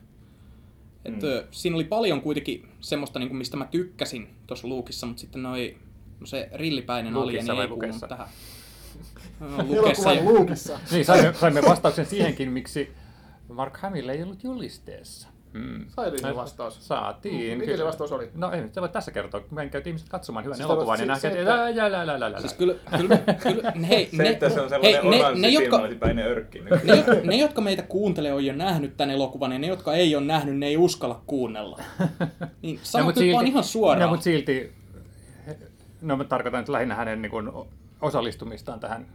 Et, 1.06 1.14
Mm. 1.14 1.20
Siinä 1.52 1.76
oli 1.76 1.84
paljon 1.84 2.22
kuitenkin 2.22 2.70
semmoista, 2.80 3.20
niin 3.20 3.30
kuin, 3.30 3.38
mistä 3.38 3.58
mä 3.58 3.66
tykkäsin 3.66 4.30
tuossa 4.48 4.68
Luukissa, 4.68 5.08
mutta 5.08 5.22
sitten 5.22 5.44
noi, 5.44 5.78
no 6.20 6.26
se 6.26 6.50
rillipäinen 6.54 7.14
Luukissa 7.14 7.54
alieni 7.54 7.62
ei 7.62 7.68
kuulunut 7.68 7.86
Lukessa? 7.86 8.08
tähän. 8.08 8.28
No, 9.40 9.58
Lukessa 9.58 10.12
Elokuvan 10.12 10.18
ja, 10.18 10.24
luukissa. 10.24 10.80
Niin, 10.92 11.06
saimme, 11.06 11.34
saimme 11.34 11.62
vastauksen 11.62 12.06
siihenkin, 12.06 12.52
miksi 12.52 12.92
Mark 13.50 13.78
Hamill 13.78 14.10
ei 14.10 14.24
ollut 14.24 14.44
julisteessa. 14.44 15.28
Hmm. 15.54 15.86
Saitiin 15.88 16.36
vastaus. 16.36 16.88
Saatiin. 16.88 17.58
Mikä 17.58 17.78
se 17.78 17.86
vastaus 17.86 18.12
oli? 18.12 18.30
No 18.36 18.52
ei 18.52 18.62
nyt 18.62 18.74
se 18.74 18.82
voi 18.82 18.90
tässä 18.90 19.12
kertoa. 19.12 19.42
Meidän 19.52 19.70
käytiin 19.70 19.92
ihmiset 19.92 20.10
katsomaan 20.10 20.46
hyvän 20.46 20.58
Siis 20.58 20.70
elokuvan 20.70 21.00
ja 21.00 21.06
nähtiin, 21.06 21.34
se, 21.34 21.40
että 21.40 21.66
että- 21.70 21.82
lä, 21.82 21.92
lä, 21.92 22.08
lä, 22.08 22.08
lä, 22.08 22.20
lä, 22.20 22.32
lä. 22.32 22.40
siis 22.40 22.54
kyllä, 22.54 22.76
kyllä, 22.98 23.18
kyllä 23.44 23.72
hei, 23.88 24.10
Se, 24.18 24.24
ne, 24.24 24.30
että 24.30 24.50
se 24.50 24.62
on 24.62 24.70
hei, 24.70 24.94
sellainen 24.94 25.12
ne, 25.12 25.18
oranssi 25.26 25.42
ne, 25.42 25.50
jotka, 25.50 25.70
silmällisipäinen 25.76 26.28
örkki. 26.28 26.60
ne, 26.62 27.22
ne, 27.24 27.36
jotka 27.36 27.62
meitä 27.62 27.84
kuuntelee, 27.84 28.34
on 28.34 28.46
jo 28.46 28.54
nähnyt 28.54 28.98
tämän 28.98 29.16
elokuvan, 29.16 29.52
ja 29.52 29.60
ne, 29.60 29.68
jotka 29.68 29.94
ei 29.94 30.16
ole 30.16 30.26
nähnyt, 30.26 30.58
ne 30.58 30.66
ei 30.68 30.78
uskalla 30.78 31.22
kuunnella. 31.28 31.80
Niin 32.62 32.80
sano 32.84 33.08
nyt 33.08 33.34
vaan 33.34 33.48
ihan 33.48 33.64
suoraan. 33.64 34.02
No, 34.02 34.10
mutta 34.10 34.24
silti, 34.24 34.72
no 36.02 36.18
mä 36.18 36.24
tarkoitan 36.24 36.60
nyt 36.60 36.70
lähinnä 36.70 36.96
hänen 36.96 37.22
niin 37.22 37.32
kuin, 37.32 37.52
osallistumistaan 38.02 38.80
tähän 38.80 39.06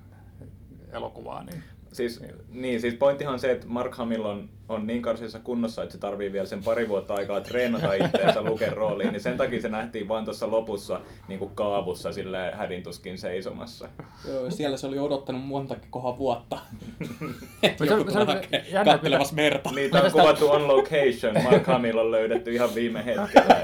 elokuvaan. 0.93 1.47
Niin. 1.47 1.63
Siis, 1.99 2.21
niin, 2.53 2.81
siis 2.81 2.95
pointtihan 2.95 3.33
on 3.35 3.41
se, 3.41 3.51
että 3.53 3.67
Mark 3.69 3.95
Hamill 3.95 4.25
on, 4.25 4.49
on 4.69 4.87
niin 4.87 5.03
karsissa 5.03 5.39
kunnossa, 5.39 5.83
että 5.83 5.93
se 5.93 5.99
tarvii 5.99 6.33
vielä 6.33 6.47
sen 6.47 6.63
pari 6.65 6.89
vuotta 6.89 7.15
aikaa 7.15 7.41
treenata 7.41 7.95
itseensä 7.95 8.43
Luken 8.43 8.73
rooliin, 8.73 9.13
niin 9.13 9.21
sen 9.21 9.37
takia 9.37 9.61
se 9.61 9.69
nähtiin 9.69 10.09
vain 10.09 10.25
tuossa 10.25 10.51
lopussa 10.51 11.01
niin 11.29 11.39
kuin 11.39 11.51
kaavussa 11.55 12.13
sille 12.13 12.53
hädintuskin 12.55 13.19
seisomassa. 13.19 13.89
Joo, 14.29 14.51
siellä 14.51 14.77
se 14.77 14.87
oli 14.87 14.99
odottanut 14.99 15.43
montakin 15.45 15.91
kohan 15.91 16.19
vuotta. 16.19 16.59
se- 17.79 17.85
Joku 17.85 18.11
se 18.11 19.35
merta. 19.35 19.71
Niitä 19.75 20.03
on 20.03 20.13
kuvattu 20.13 20.51
on 20.51 20.69
location, 20.69 21.43
Mark 21.43 21.67
Hamill 21.67 21.99
on 21.99 22.11
löydetty 22.11 22.53
ihan 22.53 22.75
viime 22.75 23.05
hetkellä. 23.05 23.61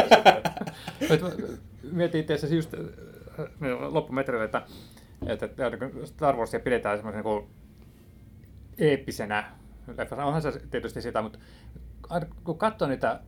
Mietin 1.92 2.20
itse 2.20 2.34
asiassa 2.34 2.56
just 2.56 2.74
loppumetreillä, 3.90 4.44
että, 4.44 4.62
että, 5.26 5.46
että 5.46 5.70
niinku 5.70 6.06
Star 6.06 6.36
Warsia 6.36 6.60
pidetään 6.60 6.98
semmoisen 6.98 7.24
niin 7.24 7.48
eeppisenä 8.78 9.44
leffassa. 9.98 10.24
Onhan 10.24 10.42
se 10.42 10.52
tietysti 10.70 11.02
sitä, 11.02 11.22
mutta 11.22 11.38
kun 12.44 12.58
katsoo 12.58 12.88
niitä 12.88 13.20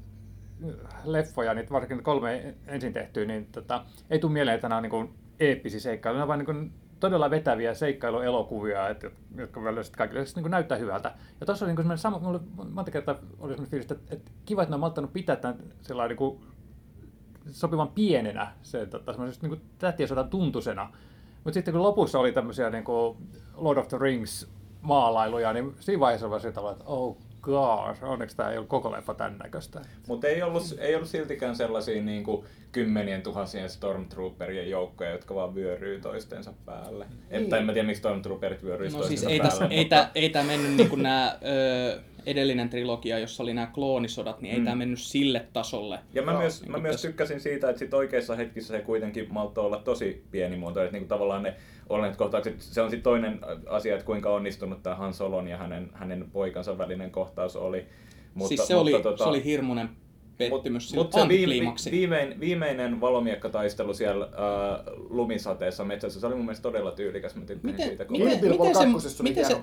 leffoja, 1.05 1.55
niin 1.55 1.71
varsinkin 1.71 2.03
kolme 2.03 2.55
ensin 2.67 2.93
tehtyä, 2.93 3.25
niin 3.25 3.47
tota, 3.47 3.85
ei 4.11 4.19
tule 4.19 4.33
mieleen, 4.33 4.55
että 4.55 4.69
nämä 4.69 4.77
on 4.77 4.83
niin 4.83 5.15
eeppisiä 5.41 5.81
seikkailuja. 5.81 6.29
Vain 6.29 6.45
niin 6.47 6.73
todella 7.01 7.31
vetäviä 7.31 7.75
seikkailuelokuvia, 7.75 8.89
että, 8.89 9.11
jotka 9.37 9.61
kaikille 9.97 10.25
niin 10.37 10.51
näyttää 10.51 10.79
hyvältä. 10.79 11.15
Ja 11.41 11.47
tuossa 11.47 11.65
oli 11.65 11.71
niin 11.71 11.77
semmoinen 11.77 11.99
sama, 11.99 12.19
mulle 12.19 12.41
monta 12.73 12.91
kertaa 12.91 13.15
oli 13.15 13.53
semmoinen 13.53 13.71
fiilis, 13.71 13.91
että, 13.91 14.15
että 14.15 14.31
kiva, 14.45 14.63
että 14.63 14.71
ne 14.71 14.75
on 14.75 14.81
malttanut 14.81 15.13
pitää 15.13 15.37
tämän 15.37 15.59
sellainen 15.83 16.17
niin 16.21 16.41
sopivan 17.51 17.89
pienenä, 17.89 18.53
se 18.63 18.87
tota, 18.87 19.15
niin 19.43 19.61
tähtien 19.79 20.09
sodan 20.09 20.31
tuntusena. 20.31 20.93
Mutta 21.45 21.55
sitten 21.55 21.73
kun 21.73 21.83
lopussa 21.83 22.19
oli 22.19 22.33
tämmöisiä 22.33 22.71
niin 22.71 22.85
kuin 22.85 23.17
Lord 23.55 23.79
of 23.79 23.89
the 23.89 23.99
Rings 24.01 24.56
maalailuja, 24.87 25.53
niin 25.53 25.75
siinä 25.81 26.01
vaiheessa 26.01 26.27
oli 26.27 26.49
että 26.49 26.61
oh 26.87 27.17
gosh, 27.43 28.05
onneksi 28.05 28.37
tämä 28.37 28.51
ei 28.51 28.57
ollut 28.57 28.69
koko 28.69 28.93
leffa 28.93 29.15
tämän 29.15 29.39
näköistä. 29.43 29.81
Mutta 30.09 30.27
ei 30.27 30.43
ollut, 30.43 30.63
ei 30.79 30.95
ollut 30.95 31.09
siltikään 31.09 31.57
sellaisia 31.57 32.03
niin 32.03 32.25
kuin 32.25 32.45
kymmenien 32.73 33.23
tuhansien 33.23 33.71
Stormtrooperien 33.71 34.71
joukkoja, 34.71 35.11
jotka 35.11 35.35
vaan 35.35 35.55
vyöryy 35.55 36.01
toistensa 36.01 36.53
päälle. 36.65 37.07
Niin. 37.09 37.43
Että 37.43 37.57
en 37.57 37.65
mä 37.65 37.73
tiedä, 37.73 37.87
miksi 37.87 37.99
Stormtrooperit 37.99 38.63
vyöryy 38.63 38.91
no, 38.91 39.03
siis 39.03 39.23
ei 39.23 39.39
päälle. 39.39 39.67
ei, 39.71 39.85
mutta... 39.85 40.09
ei 40.15 40.31
tämä 40.31 40.45
mennyt 40.45 40.75
niin 40.75 40.89
kuin 40.89 41.03
nämä 41.03 41.39
ö, 41.45 42.01
edellinen 42.27 42.69
trilogia, 42.69 43.19
jossa 43.19 43.43
oli 43.43 43.55
nämä 43.55 43.67
kloonisodat, 43.67 44.41
niin 44.41 44.53
ei 44.53 44.59
mm. 44.59 44.65
tämä 44.65 44.77
mennyt 44.77 45.01
sille 45.01 45.47
tasolle. 45.53 45.99
Ja 46.15 46.23
mä, 46.23 46.33
no, 46.33 46.39
myös, 46.39 46.63
niin 46.63 46.71
mä 46.71 46.79
myös 46.79 47.03
tykkäsin 47.03 47.41
siitä, 47.41 47.71
että 47.71 47.79
sit 47.79 47.95
oikeissa 47.95 48.37
hetkissä 48.37 48.77
se 48.77 48.83
kuitenkin 48.83 49.27
maltoi 49.31 49.65
olla 49.65 49.79
tosi 49.79 50.25
pienimuotoinen. 50.31 50.87
Että 50.87 50.99
niin 50.99 51.09
tavallaan 51.09 51.43
ne 51.43 51.55
olennaiset 51.89 52.19
kohtaukset, 52.19 52.61
se 52.61 52.81
on 52.81 52.91
sitten 52.91 53.05
toinen 53.05 53.41
asia, 53.69 53.95
että 53.95 54.07
kuinka 54.07 54.31
onnistunut 54.31 54.83
tämä 54.83 54.97
Han 54.97 55.15
Solon 55.15 55.49
ja 55.49 55.57
hänen, 55.57 55.91
hänen 55.93 56.31
poikansa 56.33 56.79
välinen 56.79 57.11
kohtaus 57.11 57.57
oli. 57.57 57.87
Mutta, 58.35 58.49
siis 58.49 58.67
se, 58.67 58.75
mutta, 58.75 58.97
oli, 58.97 59.03
tota, 59.03 59.25
se 59.25 59.31
oli 59.31 59.45
hirmuinen 59.45 59.89
pettymys 60.39 60.95
Mutta 60.95 61.19
mut 61.19 61.29
se 61.29 61.29
viime, 61.29 61.73
viimein, 61.91 62.41
viimeinen 62.41 63.01
valomiekkataistelu 63.01 63.95
siellä 63.95 64.25
äh, 64.25 64.95
lumisateessa 65.11 65.85
metsässä, 65.85 66.21
se 66.21 66.27
oli 66.27 66.35
mun 66.35 66.45
mielestä 66.45 66.63
todella 66.63 66.91
tyylikäs. 66.91 67.35
Mä 67.35 67.41
miten, 67.63 67.89
siitä. 67.89 68.05
Miten, 68.09 68.27
miten, 68.27 68.75
se, 68.75 69.23
miten, 69.23 69.45
se, 69.45 69.57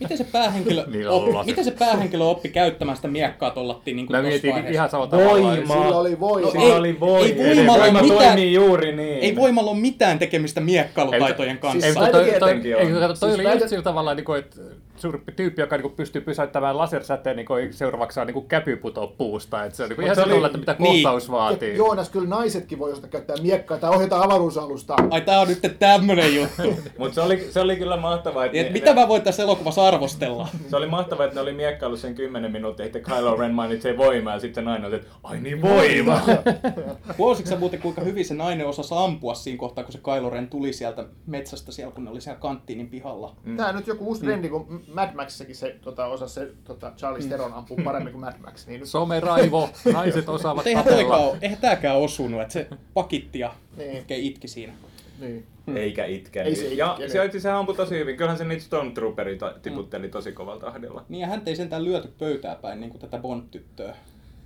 miten, 0.00 0.18
se 0.18 0.24
päähenkilö 0.24 0.86
niin 0.92 1.08
oppi, 1.08 1.32
miten 1.46 1.64
se 1.64 1.70
päähenkilö 1.70 2.24
oppi 2.24 2.48
käyttämään 2.48 2.96
sitä 2.96 3.08
miekkaa 3.08 3.50
tollattiin 3.50 3.96
niin 3.96 4.06
Mä 4.10 4.22
mietin 4.22 4.66
ihan 4.70 4.90
samalla 4.90 5.10
tavalla. 5.10 5.56
Sillä 5.56 5.98
oli 5.98 6.20
voi. 6.20 6.42
No, 6.42 6.50
Sillä 6.50 6.76
oli 6.76 7.00
voi. 7.00 7.24
Ei 7.24 7.56
voimalla, 7.56 7.82
voima 7.82 8.02
mitään, 8.02 8.18
toimii 8.18 8.52
juuri 8.52 8.96
niin. 8.96 9.18
Ei 9.18 9.36
voimalla 9.36 9.70
ole 9.70 9.80
mitään 9.80 10.18
tekemistä 10.18 10.60
miekkailutaitojen 10.60 11.58
kanssa. 11.58 11.80
Siis 11.80 11.94
toi, 11.94 12.10
toi, 12.10 12.24
toi, 12.24 12.38
toi, 12.38 13.16
toi 13.20 13.34
oli 13.34 13.52
just 13.52 13.68
sillä 13.68 13.82
tavalla, 13.82 14.14
niin 14.14 14.36
että 14.38 14.60
suuri 15.00 15.20
tyyppi, 15.36 15.60
joka 15.60 15.76
niin 15.76 15.92
pystyy 15.92 16.20
pysäyttämään 16.22 16.78
lasersäteen, 16.78 17.36
niin 17.36 17.46
seuraavaksi 17.70 18.14
saa 18.14 18.24
niin 18.24 18.48
käpy 18.48 18.76
putoa 18.76 19.06
puusta. 19.06 19.64
Että 19.64 19.76
se 19.76 19.82
on 19.82 19.88
niin 19.88 20.02
ihan 20.02 20.16
se 20.16 20.22
oli, 20.22 20.46
että 20.46 20.58
mitä 20.58 20.76
niin. 20.78 21.02
kohtaus 21.02 21.30
vaatii. 21.30 21.70
Ja 21.70 21.76
Joonas, 21.76 22.10
kyllä 22.10 22.28
naisetkin 22.28 22.78
voi 22.78 22.92
osata 22.92 23.08
käyttää 23.08 23.36
miekkaa 23.42 23.78
tai 23.78 23.90
ohjata 23.90 24.22
avaruusalusta. 24.22 24.96
Ai 25.10 25.20
tää 25.20 25.40
on 25.40 25.48
nyt 25.48 25.76
tämmönen 25.78 26.34
juttu. 26.34 26.62
Mutta 26.98 27.14
se 27.14 27.20
oli, 27.20 27.48
se 27.50 27.60
oli 27.60 27.76
kyllä 27.76 27.96
mahtavaa. 27.96 28.44
Että 28.44 28.58
et 28.58 28.66
ne, 28.66 28.72
mitä 28.72 28.94
ne, 28.94 29.00
mä 29.00 29.08
voin 29.08 29.22
tässä 29.22 29.42
elokuvassa 29.42 29.88
arvostella? 29.88 30.48
se 30.70 30.76
oli 30.76 30.86
mahtavaa, 30.86 31.24
että 31.24 31.34
ne 31.34 31.40
oli 31.40 31.52
miekkailu 31.52 31.96
sen 31.96 32.14
10 32.14 32.52
minuuttia, 32.52 32.86
että 32.86 33.00
Kylo 33.00 33.36
Ren 33.36 33.54
mainitsee 33.54 33.96
voimaa 33.96 34.34
ja 34.34 34.40
sitten 34.40 34.64
se 34.64 34.70
nainen 34.70 34.86
on, 34.86 34.94
että 34.94 35.08
ai 35.22 35.40
niin 35.40 35.62
voima. 35.62 36.20
Huomasitko 37.18 37.56
muuten 37.56 37.80
kuinka 37.80 38.00
hyvin 38.00 38.24
se 38.24 38.34
nainen 38.34 38.66
osasi 38.66 38.94
ampua 38.96 39.34
siinä 39.34 39.58
kohtaa, 39.58 39.84
kun 39.84 39.92
se 39.92 39.98
Kylo 39.98 40.30
Ren 40.30 40.48
tuli 40.48 40.72
sieltä 40.72 41.04
metsästä 41.26 41.72
siellä, 41.72 41.92
kun 41.92 42.04
ne 42.04 42.10
oli 42.10 42.20
siellä 42.20 42.40
kanttiinin 42.40 42.88
pihalla? 42.88 43.36
Mm. 43.44 43.56
Tää 43.56 43.68
on 43.68 43.76
nyt 43.76 43.86
joku 43.86 44.06
uusi 44.06 44.20
trendi, 44.20 44.48
kun 44.48 44.82
Mad 44.94 45.14
Maxissakin 45.14 45.56
se 45.56 45.76
tota, 45.82 46.06
osasi 46.06 46.34
se 46.34 46.52
tota, 46.64 46.92
Charlie 46.96 47.22
Steron 47.22 47.54
ampua 47.54 47.78
paremmin 47.84 48.12
kuin 48.12 48.20
Mad 48.20 48.38
Max. 48.44 48.66
Niin 48.66 48.80
nyt... 48.80 48.88
Someraivo, 48.88 49.70
naiset 49.92 50.28
osaavat 50.28 50.66
eihän 50.66 50.84
tääkään, 50.84 51.20
eihän 51.42 51.58
tääkään 51.58 51.96
osunut, 51.96 52.40
että 52.40 52.52
se 52.52 52.68
pakitti 52.94 53.38
ja 53.38 53.54
niin. 53.76 54.04
itki 54.08 54.48
siinä. 54.48 54.72
Niin. 55.20 55.46
Hmm. 55.66 55.76
Eikä 55.76 56.04
itke. 56.04 56.42
Ei 56.42 56.56
se 56.56 56.62
itke, 56.62 56.74
ja 56.74 56.96
niin. 56.98 57.10
se, 57.10 57.40
se 57.40 57.50
ampui 57.50 57.74
tosi 57.74 57.98
hyvin. 57.98 58.16
Kyllähän 58.16 58.38
se 58.38 58.44
niitä 58.44 58.64
Stormtrooperi 58.64 59.38
tiputteli 59.62 60.06
hmm. 60.06 60.12
tosi 60.12 60.32
kovalla 60.32 60.60
tahdilla. 60.60 61.04
Niin 61.08 61.20
ja 61.20 61.26
hän 61.26 61.42
ei 61.46 61.56
sentään 61.56 61.84
lyöty 61.84 62.08
pöytää 62.18 62.54
päin, 62.54 62.80
niin 62.80 62.90
kuin 62.90 63.00
tätä 63.00 63.18
Bond-tyttöä 63.18 63.96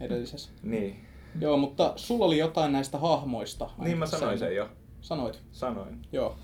edellisessä. 0.01 0.51
Niin. 0.63 1.07
Joo, 1.41 1.57
mutta 1.57 1.93
sulla 1.97 2.25
oli 2.25 2.39
jotain 2.39 2.73
näistä 2.73 2.99
hahmoista. 2.99 3.71
Niin 3.79 3.99
mä 3.99 4.07
sanoin 4.07 4.39
sen 4.39 4.57
jo. 4.57 4.69
Sanoit? 5.01 5.41
Sanoin. 5.53 5.99
Joo. 6.13 6.37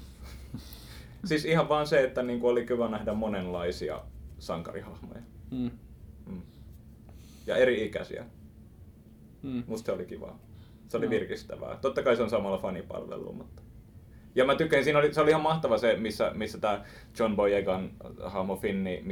Siis 1.24 1.44
ihan 1.44 1.68
vaan 1.68 1.86
se, 1.86 2.04
että 2.04 2.22
niinku 2.22 2.48
oli 2.48 2.66
kiva 2.66 2.88
nähdä 2.88 3.12
monenlaisia 3.12 4.00
sankarihahmoja. 4.38 5.20
Mm. 5.50 5.70
Mm. 6.26 6.42
Ja 7.46 7.56
eri 7.56 7.84
ikäisiä. 7.84 8.24
Mm. 9.42 9.62
Musta 9.66 9.86
se 9.86 9.92
oli 9.92 10.06
kivaa. 10.06 10.38
Se 10.88 10.96
oli 10.96 11.06
no. 11.06 11.10
virkistävää. 11.10 11.76
Totta 11.76 12.02
kai 12.02 12.16
se 12.16 12.22
on 12.22 12.30
samalla 12.30 12.58
fanipalvelu, 12.58 13.32
mutta... 13.32 13.62
Ja 14.34 14.44
mä 14.44 14.54
tykkäsin, 14.54 14.84
siinä 14.84 14.98
oli, 14.98 15.14
se 15.14 15.20
oli 15.20 15.30
ihan 15.30 15.42
mahtava 15.42 15.78
se, 15.78 15.96
missä, 15.96 16.32
missä 16.34 16.58
tämä 16.58 16.84
John 17.18 17.36
Boyegan 17.36 17.90
hahmo 18.24 18.56
Finni, 18.56 19.04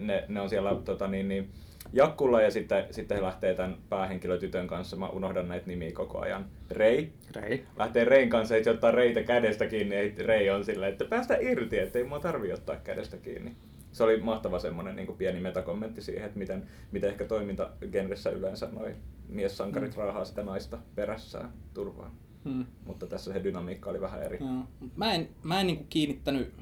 ne, 0.00 0.24
ne 0.28 0.40
on 0.40 0.48
siellä 0.48 0.74
tota, 0.84 1.08
niin, 1.08 1.28
niin, 1.28 1.50
jakkulla 1.94 2.42
ja 2.42 2.50
sitten, 2.50 2.84
sitten 2.90 3.16
he 3.16 3.22
lähtee 3.22 3.54
tämän 3.54 3.76
päähenkilötytön 3.88 4.66
kanssa, 4.66 4.96
mä 4.96 5.08
unohdan 5.08 5.48
näitä 5.48 5.66
nimiä 5.66 5.92
koko 5.92 6.18
ajan. 6.18 6.46
Rei. 6.70 7.12
Rei. 7.36 7.64
Lähtee 7.76 8.04
Rein 8.04 8.30
kanssa, 8.30 8.56
että 8.56 8.70
ottaa 8.70 8.90
Reitä 8.90 9.22
kädestä 9.22 9.66
kiinni, 9.66 9.96
ja 9.96 10.26
Rei 10.26 10.50
on 10.50 10.64
silleen, 10.64 10.92
että 10.92 11.04
päästä 11.04 11.36
irti, 11.40 11.78
että 11.78 11.98
ei 11.98 12.04
mua 12.04 12.20
tarvi 12.20 12.52
ottaa 12.52 12.76
kädestä 12.76 13.16
kiinni 13.16 13.56
se 13.94 14.04
oli 14.04 14.20
mahtava 14.20 14.58
semmoinen 14.58 14.96
niin 14.96 15.16
pieni 15.18 15.40
metakommentti 15.40 16.02
siihen, 16.02 16.24
että 16.24 16.38
miten, 16.38 16.68
miten 16.92 17.10
ehkä 17.10 17.24
toimintagenressä 17.24 18.30
yleensä 18.30 18.68
noi 18.72 18.96
miessankarit 19.28 19.96
mm. 19.96 20.02
raahaa 20.02 20.24
sitä 20.24 20.42
naista 20.42 20.78
perässään 20.94 21.52
turvaan. 21.74 22.12
Mm. 22.44 22.66
Mutta 22.84 23.06
tässä 23.06 23.32
se 23.32 23.44
dynamiikka 23.44 23.90
oli 23.90 24.00
vähän 24.00 24.22
eri. 24.22 24.38
No. 24.38 24.66
Mä 24.96 25.14
en, 25.14 25.28
mä 25.42 25.60
en 25.60 25.66
niin 25.66 25.76
kuin 25.76 25.88
kiinnittänyt 25.88 26.54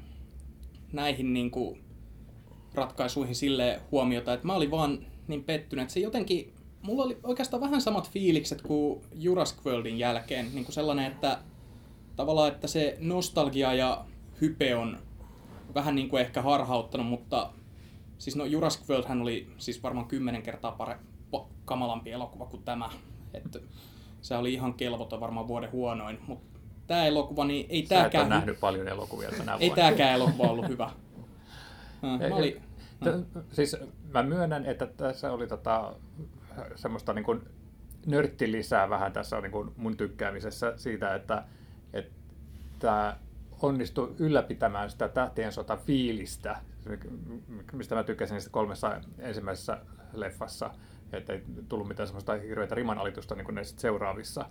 näihin 0.91 1.33
niin 1.33 1.51
kuin 1.51 1.83
ratkaisuihin 2.73 3.35
sille 3.35 3.81
huomiota, 3.91 4.33
että 4.33 4.47
mä 4.47 4.53
olin 4.53 4.71
vaan 4.71 5.05
niin 5.27 5.43
pettynyt, 5.43 5.89
se 5.89 5.99
jotenkin, 5.99 6.53
mulla 6.81 7.03
oli 7.03 7.17
oikeastaan 7.23 7.61
vähän 7.61 7.81
samat 7.81 8.11
fiilikset 8.11 8.61
kuin 8.61 9.01
Jurassic 9.15 9.65
Worldin 9.65 9.99
jälkeen, 9.99 10.45
niin 10.53 10.65
kuin 10.65 10.73
sellainen, 10.73 11.11
että 11.11 11.39
tavallaan, 12.15 12.51
että 12.51 12.67
se 12.67 12.97
nostalgia 12.99 13.73
ja 13.73 14.05
hype 14.41 14.75
on 14.75 14.99
vähän 15.75 15.95
niin 15.95 16.09
kuin 16.09 16.21
ehkä 16.21 16.41
harhauttanut, 16.41 17.07
mutta 17.07 17.49
siis 18.17 18.35
no 18.35 18.45
Jurassic 18.45 18.89
World 18.89 19.07
hän 19.07 19.21
oli 19.21 19.47
siis 19.57 19.83
varmaan 19.83 20.07
kymmenen 20.07 20.41
kertaa 20.41 20.71
pare, 20.71 20.99
kamalampi 21.65 22.11
elokuva 22.11 22.45
kuin 22.45 22.63
tämä. 22.63 22.89
Että 23.33 23.59
se 24.21 24.37
oli 24.37 24.53
ihan 24.53 24.73
kelvoton, 24.73 25.19
varmaan 25.19 25.47
vuoden 25.47 25.71
huonoin, 25.71 26.19
mutta 26.27 26.59
tämä 26.87 27.05
elokuva, 27.05 27.45
niin 27.45 27.65
ei 27.69 27.85
Sä 27.85 27.95
tämäkään... 27.95 28.25
Sä 28.25 28.29
nähnyt 28.29 28.59
paljon 28.59 28.87
elokuvia 28.87 29.29
tänä 29.37 29.57
Ei 29.59 29.69
tämäkään 29.69 30.13
elokuva 30.13 30.43
ollut 30.43 30.67
hyvä. 30.67 30.91
mä 32.29 32.35
oli, 32.35 32.61
siis 33.51 33.77
mä 34.13 34.23
myönnän, 34.23 34.65
että 34.65 34.85
tässä 34.85 35.31
oli 35.31 35.47
tota, 35.47 35.93
semmoista 36.75 37.13
niin 37.13 37.25
kuin 37.25 37.41
nörttilisää 38.05 38.89
vähän 38.89 39.13
tässä 39.13 39.37
on 39.37 39.43
niin 39.43 39.51
kuin 39.51 39.71
mun 39.77 39.97
tykkäämisessä 39.97 40.73
siitä, 40.77 41.15
että, 41.15 41.43
että 41.93 43.17
onnistui 43.61 44.15
ylläpitämään 44.19 44.89
sitä 44.89 45.09
tähtien 45.09 45.51
sota 45.51 45.77
fiilistä, 45.77 46.55
mistä 47.73 47.95
mä 47.95 48.03
tykkäsin 48.03 48.41
sitä 48.41 48.51
kolmessa 48.51 49.01
ensimmäisessä 49.19 49.77
leffassa, 50.13 50.71
että 51.13 51.33
ei 51.33 51.43
tullut 51.69 51.87
mitään 51.87 52.07
semmoista 52.07 52.33
hirveitä 52.33 52.75
rimanalitusta 52.75 53.35
niin 53.35 53.45
kuin 53.45 53.55
näissä 53.55 53.75
seuraavissa. 53.79 54.45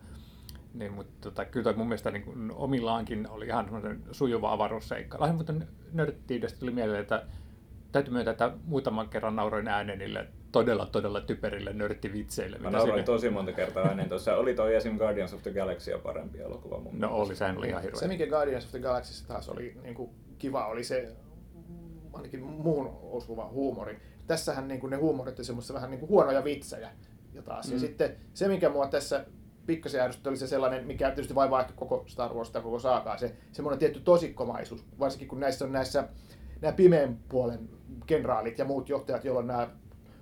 Niin, 0.75 0.93
mutta 0.93 1.12
tota, 1.21 1.45
kyllä 1.45 1.65
toi 1.65 1.75
mun 1.75 1.88
mielestä 1.88 2.11
niin 2.11 2.23
kuin 2.23 2.53
omillaankin 2.55 3.29
oli 3.29 3.47
ihan 3.47 3.65
semmoinen 3.65 4.03
sujuva 4.12 4.53
avaruusseikka. 4.53 5.21
Lähinnä 5.21 5.37
muuten 5.37 5.69
nörttiydestä 5.93 6.59
tuli 6.59 6.71
mieleen, 6.71 7.01
että 7.01 7.27
täytyy 7.93 8.13
myöntää, 8.13 8.33
että 8.33 8.53
muutaman 8.65 9.09
kerran 9.09 9.37
nauroin 9.37 9.69
äänen 9.69 9.99
niille 9.99 10.29
todella, 10.53 10.87
todella 10.87 11.21
typerille 11.21 11.73
nörttivitseille. 11.73 12.59
Mä 12.59 12.71
nauroin 12.71 12.93
siinä... 12.93 13.07
tosi 13.07 13.31
monta 13.31 13.53
kertaa 13.53 13.91
ennen 13.91 14.09
tuossa. 14.09 14.37
Oli 14.37 14.55
toi 14.55 14.75
esim. 14.75 14.99
Guardians 14.99 15.35
of 15.35 15.43
the 15.43 15.51
Galaxy 15.51 15.99
parempi 16.03 16.41
elokuva 16.41 16.79
mun 16.79 17.01
No 17.01 17.15
oli, 17.15 17.37
sehän 17.37 17.59
oli 17.59 17.69
ihan 17.69 17.83
hirveä. 17.83 18.01
Se, 18.01 18.09
mikä 18.09 18.27
Guardians 18.27 18.65
of 18.65 18.71
the 18.71 18.79
Galaxy 18.79 19.27
taas 19.27 19.49
oli 19.49 19.77
niin 19.83 19.95
kuin 19.95 20.11
kiva, 20.39 20.67
oli 20.67 20.85
se 20.85 21.17
ainakin 22.13 22.41
muun 22.41 22.99
osuva 23.03 23.49
huumori. 23.49 23.99
Tässähän 24.27 24.69
niin 24.69 24.81
kuin 24.81 24.91
ne 24.91 24.97
huumorit 24.97 25.39
on 25.39 25.45
semmoista 25.45 25.75
vähän 25.75 25.91
niin 25.91 26.01
kuin 26.01 26.11
huonoja 26.11 26.45
vitsejä. 26.45 26.91
Ja, 27.35 27.43
taas. 27.43 27.67
Mm. 27.67 27.73
ja 27.73 27.79
sitten 27.79 28.17
se, 28.35 28.49
mikä 28.49 28.69
mua 28.69 28.87
tässä 28.87 29.27
pikkasen 29.67 30.01
ärsytti, 30.01 30.29
oli 30.29 30.37
se 30.37 30.47
sellainen, 30.47 30.87
mikä 30.87 31.09
tietysti 31.09 31.35
vaivaa 31.35 31.61
ehkä 31.61 31.73
koko 31.77 32.05
Star 32.07 32.35
Wars 32.35 32.51
tai 32.51 32.63
koko 32.63 32.79
saakaa, 32.79 33.19
se 33.19 33.35
semmoinen 33.53 33.79
tietty 33.79 34.01
tosikkomaisuus, 34.01 34.85
varsinkin 34.99 35.29
kun 35.29 35.41
näissä 35.41 35.65
on 35.65 35.73
näissä 35.73 36.09
nämä 36.62 36.72
pimeän 36.72 37.18
puolen 37.29 37.68
kenraalit 38.07 38.59
ja 38.59 38.64
muut 38.64 38.88
johtajat, 38.88 39.25
joilla 39.25 39.40
on 39.40 39.46
nämä 39.46 39.68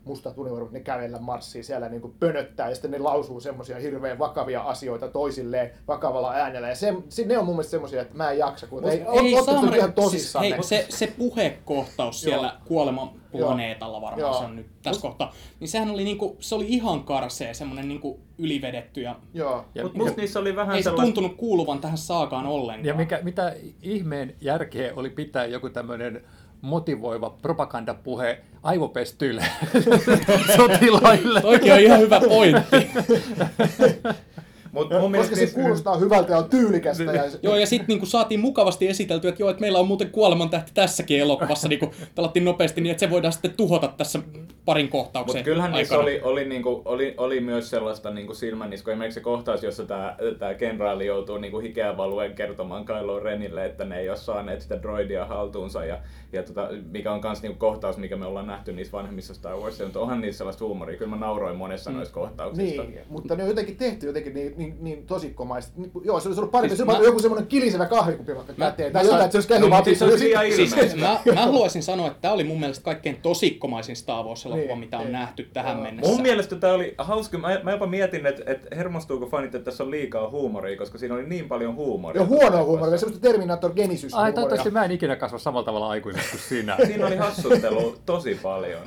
mustat 0.05 0.39
univormut, 0.39 0.73
ne 0.73 0.81
kävellä 0.81 1.19
marssii 1.19 1.63
siellä 1.63 1.89
niin 1.89 2.01
kuin 2.01 2.15
pönöttää 2.21 2.69
ja 2.69 2.75
sitten 2.75 2.91
ne 2.91 2.99
lausuu 2.99 3.41
semmoisia 3.41 3.79
hirveän 3.79 4.19
vakavia 4.19 4.63
asioita 4.63 5.09
toisilleen 5.09 5.71
vakavalla 5.89 6.33
äänellä. 6.33 6.69
Ja 6.69 6.75
se, 6.75 6.95
se 7.09 7.25
ne 7.25 7.39
on 7.39 7.45
mun 7.45 7.55
mielestä 7.55 7.71
semmoisia, 7.71 8.03
että 8.03 8.17
mä 8.17 8.31
en 8.31 8.39
jaksa, 8.39 8.67
kun 8.67 8.85
ei, 8.85 9.05
ei 9.13 9.45
saamari, 9.45 9.79
ihan 9.79 9.93
tosissaan. 9.93 10.45
Siis, 10.45 10.71
hei, 10.71 10.83
se, 10.83 10.87
se 10.89 11.07
puhekohtaus 11.19 12.21
siellä 12.21 12.57
kuoleman 12.65 13.11
planeetalla 13.33 14.01
varmaan 14.01 14.21
Joo. 14.21 14.39
se 14.39 14.45
on 14.45 14.57
nyt 14.57 14.67
tässä 14.83 14.99
Mut, 14.99 15.03
kohtaa, 15.03 15.33
niin 15.61 15.69
sehän 15.69 15.91
oli, 15.91 16.05
niinku, 16.05 16.37
se 16.41 16.55
oli 16.55 16.65
ihan 16.69 17.05
karsee, 17.05 17.55
semmoinen 17.55 17.89
niinku 17.89 18.21
ylivedetty. 18.39 19.01
Ja, 19.01 19.17
Joo. 19.35 19.65
Ja 19.75 19.83
Mut 19.83 19.95
musta 19.95 20.17
niissä 20.17 20.41
oli 20.41 20.57
vähän 20.57 20.77
ei 20.77 20.83
sellaista... 20.83 21.07
se 21.07 21.13
tuntunut 21.13 21.37
kuuluvan 21.37 21.81
tähän 21.81 21.99
saakaan 21.99 22.47
ollenkaan. 22.47 22.87
Ja 22.87 22.95
mikä, 22.95 23.21
mitä 23.23 23.55
ihmeen 23.83 24.35
järkeä 24.41 24.93
oli 24.97 25.11
pitää 25.11 25.47
joku 25.47 25.69
tämmöinen 25.69 26.25
motivoiva 26.63 27.31
propagandapuhe 27.43 28.41
aivopestyille 28.63 29.45
sotilaille. 30.57 31.41
Toikin 31.41 31.73
on 31.73 31.81
ihan 31.81 32.01
hyvä 32.01 32.21
pointti. 32.21 32.77
Mut 34.73 34.91
mun 35.01 35.13
Koska 35.13 35.37
se 35.37 35.47
kuulostaa 35.47 35.97
hyvältä 35.97 36.33
ja 36.33 36.39
on 36.39 36.51
tyylikästä. 36.51 37.03
Ja... 37.05 37.25
joo, 37.43 37.57
ja 37.57 37.67
sitten 37.67 37.89
niinku 37.89 38.07
saatiin 38.07 38.41
mukavasti 38.41 38.89
esitelty, 38.89 39.29
että 39.29 39.43
joo, 39.43 39.51
että 39.51 39.61
meillä 39.61 39.79
on 39.79 39.87
muuten 39.87 40.11
kuolemantähti 40.11 40.71
tässäkin 40.75 41.21
elokuvassa. 41.21 41.69
niinku, 41.69 41.93
pelattiin 42.15 42.45
nopeasti 42.45 42.81
niin, 42.81 42.91
että 42.91 43.01
se 43.01 43.11
voidaan 43.11 43.33
sitten 43.33 43.55
tuhota 43.57 43.89
tässä 43.97 44.19
parin 44.65 44.89
kohtauksen 44.89 45.39
Mutta 45.39 45.45
kyllähän 45.45 45.73
niissä 45.73 45.99
oli, 45.99 46.21
oli, 46.23 46.45
niinku, 46.45 46.83
oli, 46.85 47.15
oli, 47.17 47.41
myös 47.41 47.71
sellaista 47.71 48.11
niinku 48.11 48.35
silmänisku. 48.35 48.91
Esimerkiksi 48.91 49.15
se 49.15 49.21
kohtaus, 49.21 49.63
jossa 49.63 49.85
tämä 49.85 50.17
tää 50.39 50.55
kenraali 50.55 51.07
joutuu 51.07 51.39
niinku 51.39 51.59
hikeä 51.59 51.97
valuen 51.97 52.35
kertomaan 52.35 52.85
Kylo 52.85 53.21
Renille, 53.21 53.67
että 53.67 53.85
ne 53.85 53.99
ei 53.99 54.09
ole 54.09 54.17
saaneet 54.17 54.61
sitä 54.61 54.83
droidia 54.83 55.25
haltuunsa. 55.25 55.85
Ja, 55.85 55.99
ja 56.33 56.43
tota, 56.43 56.69
mikä 56.93 57.13
on 57.13 57.21
myös 57.25 57.43
niinku 57.43 57.59
kohtaus, 57.59 57.97
mikä 57.97 58.17
me 58.17 58.27
ollaan 58.27 58.47
nähty 58.47 58.73
niissä 58.73 58.93
vanhemmissa 58.93 59.35
Star 59.35 59.57
Warsissa. 59.57 59.85
Mutta 59.85 60.01
onhan 60.01 60.21
niissä 60.21 60.39
sellaista 60.39 60.65
huumoria. 60.65 60.99
Kyllä 60.99 61.11
mä 61.11 61.17
nauroin 61.17 61.57
monessa 61.57 61.91
mm. 61.91 61.97
noissa 61.97 62.15
kohtauksissa. 62.15 62.83
Niin, 62.83 63.01
mutta 63.09 63.37
ne 63.37 63.43
on 63.43 63.49
jotenkin 63.49 63.77
tehty 63.77 64.07
jotenkin 64.07 64.35
niin, 64.35 64.55
niin, 64.61 64.77
niin 64.81 65.07
tosikkomaista. 65.07 65.73
Niin, 65.77 65.93
joo, 66.05 66.21
se 66.21 66.29
olisi 66.29 66.41
ollut 66.41 66.53
parempi. 66.53 66.77
Siis 66.77 66.89
se 66.89 66.99
mä... 66.99 67.05
joku 67.05 67.19
semmoinen 67.19 67.49
kilisevä 67.49 67.87
kahvikuppi 67.87 68.37
vaikka 68.37 68.53
käteen. 68.53 68.93
Tai 68.93 69.05
jotain, 69.05 69.23
että 69.23 69.33
se 69.33 69.37
olisi 69.37 69.49
käynyt 69.49 69.71
no, 69.71 69.85
siis, 69.85 69.99
siis, 70.57 70.71
siis, 70.71 70.97
mä, 70.97 71.21
mä, 71.35 71.41
haluaisin 71.41 71.83
sanoa, 71.83 72.07
että 72.07 72.19
tämä 72.21 72.35
oli 72.35 72.45
mun 72.45 72.61
mielestä 72.61 72.85
kaikkein 72.85 73.17
tosikkomaisin 73.23 73.97
Star 73.97 74.25
Wars-elokuva, 74.25 74.67
niin, 74.67 74.79
mitä 74.79 74.99
on 74.99 75.05
niin. 75.05 75.13
nähty 75.13 75.51
tähän 75.53 75.77
joo. 75.77 75.83
mennessä. 75.83 76.13
Mun 76.13 76.23
mielestä 76.23 76.57
tämä 76.57 76.73
oli 76.73 76.95
hauska. 76.99 77.39
Mä, 77.39 77.61
mä 77.63 77.71
jopa 77.71 77.87
mietin, 77.87 78.27
että, 78.27 78.43
että 78.47 78.77
hermostuuko 78.77 79.27
fanit, 79.27 79.55
että 79.55 79.65
tässä 79.65 79.85
on 79.85 79.91
liikaa 79.91 80.31
huumoria, 80.31 80.77
koska 80.77 80.99
siinä 80.99 81.15
oli 81.15 81.27
niin 81.27 81.49
paljon 81.49 81.75
huumoria. 81.75 82.23
Ja 82.23 82.27
huonoa 82.27 82.65
huumoria, 82.65 82.99
semmoista 82.99 83.29
Terminator 83.29 83.75
Genesis 83.75 84.15
Ai, 84.15 84.33
toivottavasti 84.33 84.71
mä 84.71 84.85
en 84.85 84.91
ikinä 84.91 85.17
kasva 85.17 85.39
samalla 85.39 85.65
tavalla 85.65 85.89
aikuiseksi 85.89 86.31
kuin 86.31 86.41
sinä. 86.41 86.77
siinä 86.87 87.07
oli 87.07 87.17
hassuttelua 87.17 87.97
tosi 88.07 88.39
paljon. 88.43 88.81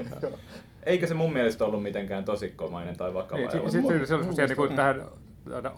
Eikä 0.85 1.07
se 1.07 1.13
mun 1.13 1.33
mielestä 1.33 1.65
ollut 1.65 1.83
mitenkään 1.83 2.25
tosikkomainen 2.25 2.97
tai 2.97 3.13
vakava. 3.13 3.41
Niin, 3.41 3.71
sitten 3.71 3.91
se 3.91 3.95
oli 3.95 4.07
semmoisia 4.07 4.47
niin 4.47 4.75
tähän 4.75 5.01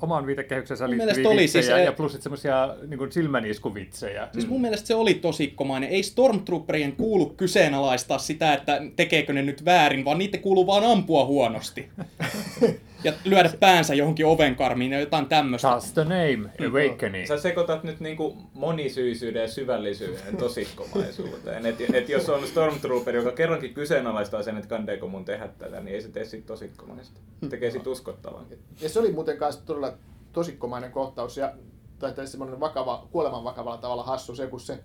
oman 0.01 0.25
viitekehyksensä 0.25 0.89
liittyviä 0.89 1.35
vitsejä 1.35 1.63
siis, 1.63 1.85
ja 1.85 1.91
plus 1.91 2.11
sitten 2.11 2.23
semmoisia 2.23 2.75
niin 2.87 3.11
silmäniskuvitsejä. 3.11 4.27
Siis 4.33 4.47
mun 4.47 4.61
mielestä 4.61 4.87
se 4.87 4.95
oli 4.95 5.13
tosikkomainen. 5.13 5.89
Ei 5.89 6.03
Stormtrooperien 6.03 6.91
kuulu 6.91 7.25
kyseenalaistaa 7.25 8.17
sitä, 8.17 8.53
että 8.53 8.81
tekeekö 8.95 9.33
ne 9.33 9.41
nyt 9.41 9.65
väärin, 9.65 10.05
vaan 10.05 10.17
niitä 10.17 10.37
kuuluu 10.37 10.67
vaan 10.67 10.83
ampua 10.83 11.25
huonosti. 11.25 11.89
ja 13.05 13.13
lyödä 13.25 13.49
päänsä 13.59 13.93
johonkin 13.93 14.25
ovenkarmiin 14.25 14.91
ja 14.91 14.99
jotain 14.99 15.25
tämmöistä. 15.25 15.67
Taas 15.67 15.93
the 15.93 16.03
name, 16.03 16.49
Awakening. 16.67 17.27
Sä 17.27 17.37
sekoitat 17.37 17.83
nyt 17.83 17.99
niinku 17.99 18.37
monisyisyyden 18.53 19.41
ja 19.41 19.47
syvällisyyden 19.47 20.37
tosikkomaisuuteen. 20.37 21.65
Et, 21.65 21.75
et 21.93 22.09
jos 22.09 22.29
on 22.29 22.47
Stormtrooper, 22.47 23.15
joka 23.15 23.31
kerrankin 23.31 23.73
kyseenalaistaa 23.73 24.43
sen, 24.43 24.57
että 24.57 24.69
kandeeko 24.69 25.07
mun 25.07 25.25
tehdä 25.25 25.47
tätä, 25.47 25.79
niin 25.81 25.95
ei 25.95 26.01
se 26.01 26.09
tee 26.09 26.25
siitä 26.25 26.47
tosikkomaista. 26.47 27.19
Tekee 27.49 27.71
siitä 27.71 27.89
uskottavan. 27.89 28.45
Ja 28.81 28.89
se 28.89 28.99
oli 28.99 29.11
muuten 29.11 29.37
kanssa 29.37 29.65
todella 29.65 29.93
tosikkomainen 30.33 30.91
kohtaus 30.91 31.37
ja 31.37 31.53
tai 31.99 32.27
semmoinen 32.27 32.59
vakava, 32.59 33.07
kuoleman 33.11 33.43
vakavalla 33.43 33.77
tavalla 33.77 34.03
hassu 34.03 34.35
se, 34.35 34.47
kun 34.47 34.59
se 34.59 34.79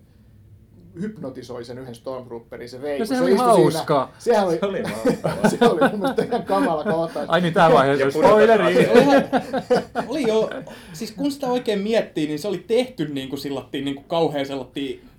hypnotisoi 1.00 1.64
sen 1.64 1.78
yhden 1.78 1.94
Stormtrooperin, 1.94 2.68
se 2.68 2.82
vei. 2.82 2.98
No 2.98 3.04
se, 3.04 3.14
se 3.14 3.20
oli 3.20 3.34
hauska. 3.34 4.08
Siinä. 4.18 4.34
Sehän 4.36 4.46
oli, 4.48 4.58
se 4.58 4.66
oli, 4.66 4.82
se 5.58 5.66
oli 5.66 5.90
mun 5.90 6.00
mielestä 6.00 6.22
ihan 6.22 6.42
kamala 6.42 6.84
kohta. 6.84 7.24
Ai 7.28 7.40
niin, 7.40 7.52
tämä 7.52 7.72
vaiheessa 7.72 8.10
spoileri. 8.10 8.88
oli 10.08 10.28
jo, 10.28 10.50
siis 10.92 11.12
kun 11.12 11.32
sitä 11.32 11.46
oikein 11.46 11.78
miettii, 11.78 12.26
niin 12.26 12.38
se 12.38 12.48
oli 12.48 12.64
tehty 12.66 13.08
niin 13.08 13.28
kuin 13.28 13.40
sillattiin 13.40 13.84
niin 13.84 13.94
kuin 13.94 14.04
kauhean 14.08 14.46
sellattiin 14.46 15.10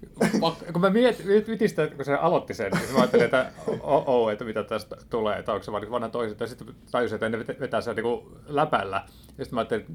kun 0.73 0.81
mä 0.81 0.89
mietin, 0.89 1.27
mietin 1.27 1.69
sitä, 1.69 1.87
kun 1.87 2.05
se 2.05 2.13
aloitti 2.13 2.53
sen, 2.53 2.71
niin 2.71 2.93
mä 2.93 2.97
ajattelin, 2.99 3.25
että 3.25 3.51
oh, 3.67 4.03
oh, 4.09 4.29
että 4.31 4.45
mitä 4.45 4.63
tästä 4.63 4.97
tulee, 5.09 5.39
että 5.39 5.53
onko 5.53 5.63
se 5.63 5.71
vaan 5.71 5.91
vanha 5.91 6.09
toiset, 6.09 6.39
ja 6.39 6.47
sitten 6.47 6.67
tajusin, 6.91 7.15
että 7.15 7.29
ne 7.29 7.45
vetää 7.59 7.81
sen 7.81 7.95
niin 7.95 8.05
läpällä. 8.47 9.03
Ja 9.37 9.45
sitten 9.45 9.55
mä 9.55 9.59
ajattelin 9.59 9.85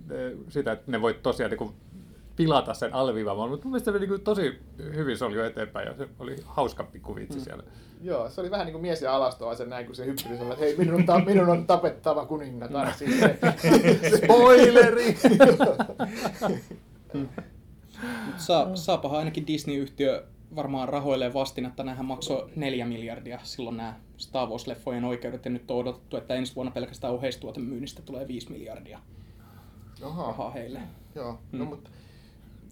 sitä, 0.48 0.72
että 0.72 0.90
ne 0.90 1.02
voi 1.02 1.14
tosiaan 1.22 1.50
niin 1.50 1.72
pilata 2.36 2.74
sen 2.74 2.94
alviivaamaan, 2.94 3.50
mutta 3.50 3.64
mun 3.64 3.72
mielestä 3.72 3.92
se 3.92 3.96
oli 3.96 4.06
niin 4.06 4.20
tosi 4.20 4.58
hyvin 4.78 5.18
se 5.18 5.24
oli 5.24 5.36
jo 5.36 5.44
eteenpäin 5.44 5.86
ja 5.86 5.94
se 5.94 6.08
oli 6.18 6.36
hauska 6.44 6.84
pikku 6.84 7.16
vitsi 7.16 7.38
mm. 7.38 7.44
siellä. 7.44 7.62
Joo, 8.02 8.30
se 8.30 8.40
oli 8.40 8.50
vähän 8.50 8.66
niin 8.66 8.72
kuin 8.72 8.82
mies 8.82 9.02
ja 9.02 9.16
alastoa 9.16 9.54
sen 9.54 9.70
näin, 9.70 9.86
kun 9.86 9.94
se 9.94 10.06
hyppeli 10.06 10.36
sanoi, 10.36 10.52
että 10.52 10.64
hei, 10.64 10.76
minun 10.76 10.94
on, 10.94 11.06
ta- 11.06 11.24
minun 11.24 11.48
on 11.48 11.66
tapettava 11.66 12.26
kuningatar. 12.26 12.92
Siis 12.92 13.20
se, 13.20 13.38
Spoileri! 14.24 15.16
Saa, 18.36 18.76
saapahan 18.76 19.18
ainakin 19.18 19.46
Disney-yhtiö 19.46 20.26
varmaan 20.56 20.88
rahoilleen 20.88 21.34
vastinetta. 21.34 21.82
Nämähän 21.82 22.06
maksoi 22.06 22.50
neljä 22.56 22.86
miljardia 22.86 23.38
silloin 23.42 23.76
nämä 23.76 23.94
Star 24.16 24.48
Wars-leffojen 24.48 25.04
oikeudet 25.04 25.44
ja 25.44 25.50
nyt 25.50 25.70
on 25.70 25.78
odotettu, 25.78 26.16
että 26.16 26.34
ensi 26.34 26.54
vuonna 26.54 26.72
pelkästään 26.72 27.12
oheistuotemyynnistä 27.12 28.02
tulee 28.02 28.28
5 28.28 28.50
miljardia 28.50 28.98
Aha. 30.02 30.26
rahaa 30.26 30.50
heille. 30.50 30.80
Joo, 31.14 31.32
no, 31.32 31.38
mm. 31.52 31.58
no, 31.58 31.64
mutta 31.64 31.90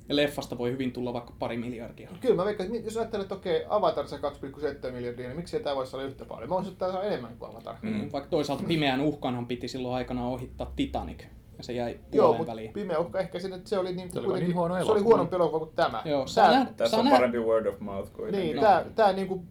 ja 0.08 0.16
leffasta 0.16 0.58
voi 0.58 0.70
hyvin 0.72 0.92
tulla 0.92 1.12
vaikka 1.12 1.34
pari 1.38 1.56
miljardia. 1.56 2.10
Kyllä 2.20 2.34
mä 2.34 2.44
veikkaan, 2.44 2.84
jos 2.84 2.96
ajattelet, 2.96 3.24
että 3.24 3.34
okei, 3.34 3.64
Avatar 3.68 4.08
saa 4.08 4.18
2,7 4.18 4.92
miljardia, 4.92 5.26
niin 5.26 5.36
miksi 5.36 5.60
tämä 5.60 5.76
voisi 5.76 5.96
olla 5.96 6.06
yhtä 6.06 6.24
paljon? 6.24 6.48
Mä 6.48 6.54
olisin, 6.54 6.72
että 6.72 7.02
enemmän 7.02 7.36
kuin 7.38 7.50
Avatar. 7.50 7.74
Mm. 7.82 8.12
Vaikka 8.12 8.30
toisaalta 8.30 8.64
pimeän 8.64 9.00
uhkanhan 9.00 9.46
piti 9.46 9.68
silloin 9.68 9.94
aikana 9.94 10.26
ohittaa 10.26 10.72
Titanic. 10.76 11.24
Ja 11.58 11.64
se 11.64 11.72
jäi 11.72 11.94
puoleen 12.10 12.38
Joo, 12.38 12.46
väliin. 12.46 12.72
pimeä 12.72 12.98
uhka 12.98 13.20
ehkä 13.20 13.38
sinne, 13.38 13.56
että 13.56 13.68
se 13.68 13.78
oli 13.78 13.94
niin, 13.94 14.12
se 14.12 14.20
oli 14.20 14.40
niin 14.40 14.54
huono 14.54 14.76
elokuva. 14.76 14.94
Se 14.94 14.98
oli 14.98 15.04
huonompi 15.04 15.36
elokuva 15.36 15.58
kuin 15.58 15.76
tämä. 15.76 16.02
Joo, 16.04 16.26
tää, 16.34 16.50
nähdä, 16.50 16.72
tässä 16.76 16.96
on 16.96 17.04
nähdä. 17.04 17.16
parempi 17.16 17.38
word 17.38 17.66
of 17.66 17.80
mouth 17.80 18.12
kuin 18.12 18.32
Niin, 18.32 18.56
no. 18.56 18.62
tää, 18.62 18.84
tää 18.94 19.12
niinku, 19.12 19.44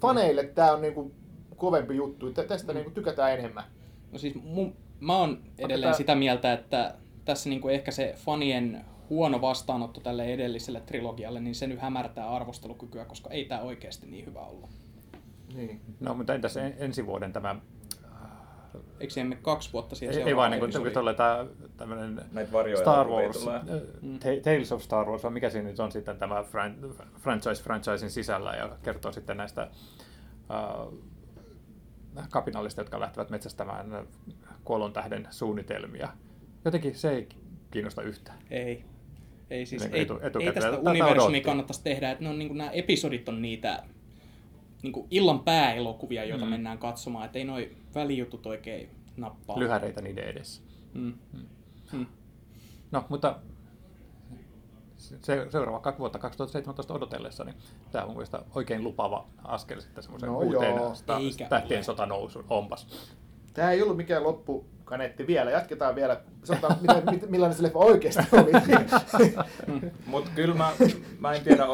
faneille 0.00 0.44
tää 0.44 0.72
on 0.72 0.82
niinku 0.82 1.12
kovempi 1.56 1.96
juttu. 1.96 2.32
Tästä 2.32 2.72
mm. 2.72 2.76
niinku 2.76 2.90
tykätään 2.90 3.32
enemmän. 3.32 3.64
No 4.12 4.18
siis 4.18 4.34
mun, 4.34 4.76
mä 5.00 5.16
oon 5.16 5.38
edelleen 5.58 5.90
tää... 5.90 5.96
sitä 5.96 6.14
mieltä, 6.14 6.52
että 6.52 6.94
tässä 7.24 7.50
niinku 7.50 7.68
ehkä 7.68 7.90
se 7.90 8.14
fanien 8.16 8.84
huono 9.10 9.40
vastaanotto 9.40 10.00
tälle 10.00 10.24
edelliselle 10.24 10.80
trilogialle, 10.80 11.40
niin 11.40 11.54
se 11.54 11.66
nyt 11.66 11.80
hämärtää 11.80 12.30
arvostelukykyä, 12.30 13.04
koska 13.04 13.30
ei 13.30 13.44
tämä 13.44 13.60
oikeasti 13.60 14.06
niin 14.06 14.26
hyvä 14.26 14.40
ollut. 14.40 14.70
Niin. 15.54 15.80
No, 16.00 16.14
mutta 16.14 16.34
entäs 16.34 16.56
ensi 16.56 17.06
vuoden 17.06 17.32
tämä 17.32 17.56
Eikö 19.00 19.20
emme 19.20 19.36
kaksi 19.36 19.72
vuotta 19.72 19.96
siihen 19.96 20.18
Ei, 20.18 20.22
ei 20.22 20.36
vaan 20.36 20.50
niin 20.50 20.60
kuin 20.60 20.72
tämä 21.16 21.46
tämmöinen 21.76 22.20
Star 22.80 23.08
Wars, 23.08 23.48
äh, 23.48 23.62
mm. 24.02 24.18
Tales 24.44 24.72
of 24.72 24.82
Star 24.82 25.06
Wars, 25.06 25.22
mikä 25.30 25.50
siinä 25.50 25.68
nyt 25.68 25.80
on 25.80 25.92
sitten 25.92 26.18
tämä 26.18 26.44
fran- 26.52 27.04
franchise 27.18 27.62
franchisein 27.62 28.10
sisällä 28.10 28.56
ja 28.56 28.76
kertoo 28.82 29.12
sitten 29.12 29.36
näistä 29.36 29.70
uh, 30.86 30.98
kapinallista, 32.30 32.80
jotka 32.80 33.00
lähtevät 33.00 33.30
metsästämään 33.30 34.06
kuolon 34.64 34.92
tähden 34.92 35.28
suunnitelmia. 35.30 36.08
Jotenkin 36.64 36.94
se 36.94 37.10
ei 37.10 37.28
kiinnosta 37.70 38.02
yhtään. 38.02 38.38
Ei. 38.50 38.84
Ei, 39.50 39.66
siis, 39.66 39.82
ei, 39.82 40.02
etu, 40.02 40.18
ei 40.40 40.52
tästä 40.52 40.78
universumia 40.78 41.40
kannattaisi 41.40 41.82
tehdä, 41.82 42.10
että 42.10 42.24
ne 42.24 42.30
on, 42.30 42.38
niin 42.38 42.48
kuin, 42.48 42.58
nämä 42.58 42.70
episodit 42.70 43.28
on 43.28 43.42
niitä 43.42 43.82
niin 44.82 44.92
kuin 44.92 45.06
illan 45.10 45.40
pääelokuvia, 45.40 46.24
joita 46.24 46.44
mm. 46.44 46.50
mennään 46.50 46.78
katsomaan, 46.78 47.26
että 47.26 47.38
ei 47.38 47.44
noi 47.44 47.76
välijutut 47.94 48.46
oikein 48.46 48.90
nappaa. 49.16 49.58
Lyhäreitä 49.58 50.02
niiden 50.02 50.24
edessä. 50.24 50.62
Mm. 50.94 51.14
Mm. 51.32 51.46
Mm. 51.92 52.06
No, 52.90 53.04
mutta 53.08 53.38
se, 54.98 55.46
seuraava 55.50 55.80
kaksi 55.80 55.98
vuotta 55.98 56.18
2017 56.18 56.94
odotellessa, 56.94 57.44
niin 57.44 57.56
tämä 57.92 58.04
on 58.04 58.10
mielestäni 58.10 58.44
oikein 58.54 58.84
lupava 58.84 59.26
askel 59.44 59.80
sitten 59.80 60.02
semmoisen 60.02 60.28
no 60.28 60.38
uuteen 60.38 60.74
tähtien 61.48 61.84
sotanousun. 61.84 62.44
Onpas. 62.50 63.08
Tämä 63.54 63.70
ei 63.70 63.82
ollut 63.82 63.96
mikään 63.96 64.22
loppu 64.22 64.66
kanetti 64.84 65.26
vielä. 65.26 65.50
Jatketaan 65.50 65.94
vielä. 65.94 66.20
Sanotaan, 66.44 66.76
miten, 66.80 67.30
millainen 67.30 67.56
se 67.56 67.62
leffa 67.62 67.78
oikeasti 67.78 68.22
oli. 68.32 68.50
Mutta 70.06 70.30
kyllä 70.34 70.54
mä, 70.54 70.72
mä 71.18 71.32
en 71.32 71.42
tiedä, 71.44 71.64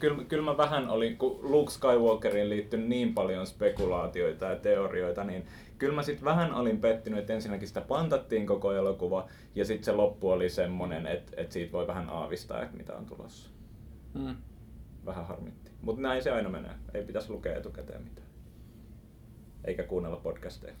kyllä, 0.00 0.24
kyllä 0.24 0.44
mä 0.44 0.56
vähän 0.56 0.88
olin, 0.90 1.16
kun 1.16 1.38
Luke 1.42 1.70
Skywalkeriin 1.70 2.50
liittyy 2.50 2.80
niin 2.80 3.14
paljon 3.14 3.46
spekulaatioita 3.46 4.44
ja 4.44 4.56
teorioita, 4.56 5.24
niin 5.24 5.46
kyllä 5.78 5.94
mä 5.94 6.02
sitten 6.02 6.24
vähän 6.24 6.54
olin 6.54 6.80
pettynyt, 6.80 7.18
että 7.20 7.32
ensinnäkin 7.32 7.68
sitä 7.68 7.80
pantattiin 7.80 8.46
koko 8.46 8.72
elokuva, 8.72 9.28
ja 9.54 9.64
sitten 9.64 9.84
se 9.84 9.92
loppu 9.92 10.30
oli 10.30 10.50
semmoinen, 10.50 11.06
että, 11.06 11.32
että 11.36 11.52
siitä 11.52 11.72
voi 11.72 11.86
vähän 11.86 12.08
aavistaa, 12.10 12.62
että 12.62 12.76
mitä 12.76 12.96
on 12.96 13.06
tulossa. 13.06 13.50
Hmm. 14.18 14.36
Vähän 15.06 15.26
harmitti. 15.26 15.70
Mutta 15.82 16.02
näin 16.02 16.22
se 16.22 16.30
aina 16.30 16.48
menee. 16.48 16.72
Ei 16.94 17.02
pitäisi 17.02 17.30
lukea 17.30 17.56
etukäteen 17.56 18.02
mitään. 18.02 18.26
eikä 19.64 19.82
kuunnella 19.82 20.16
podcasteja. 20.16 20.74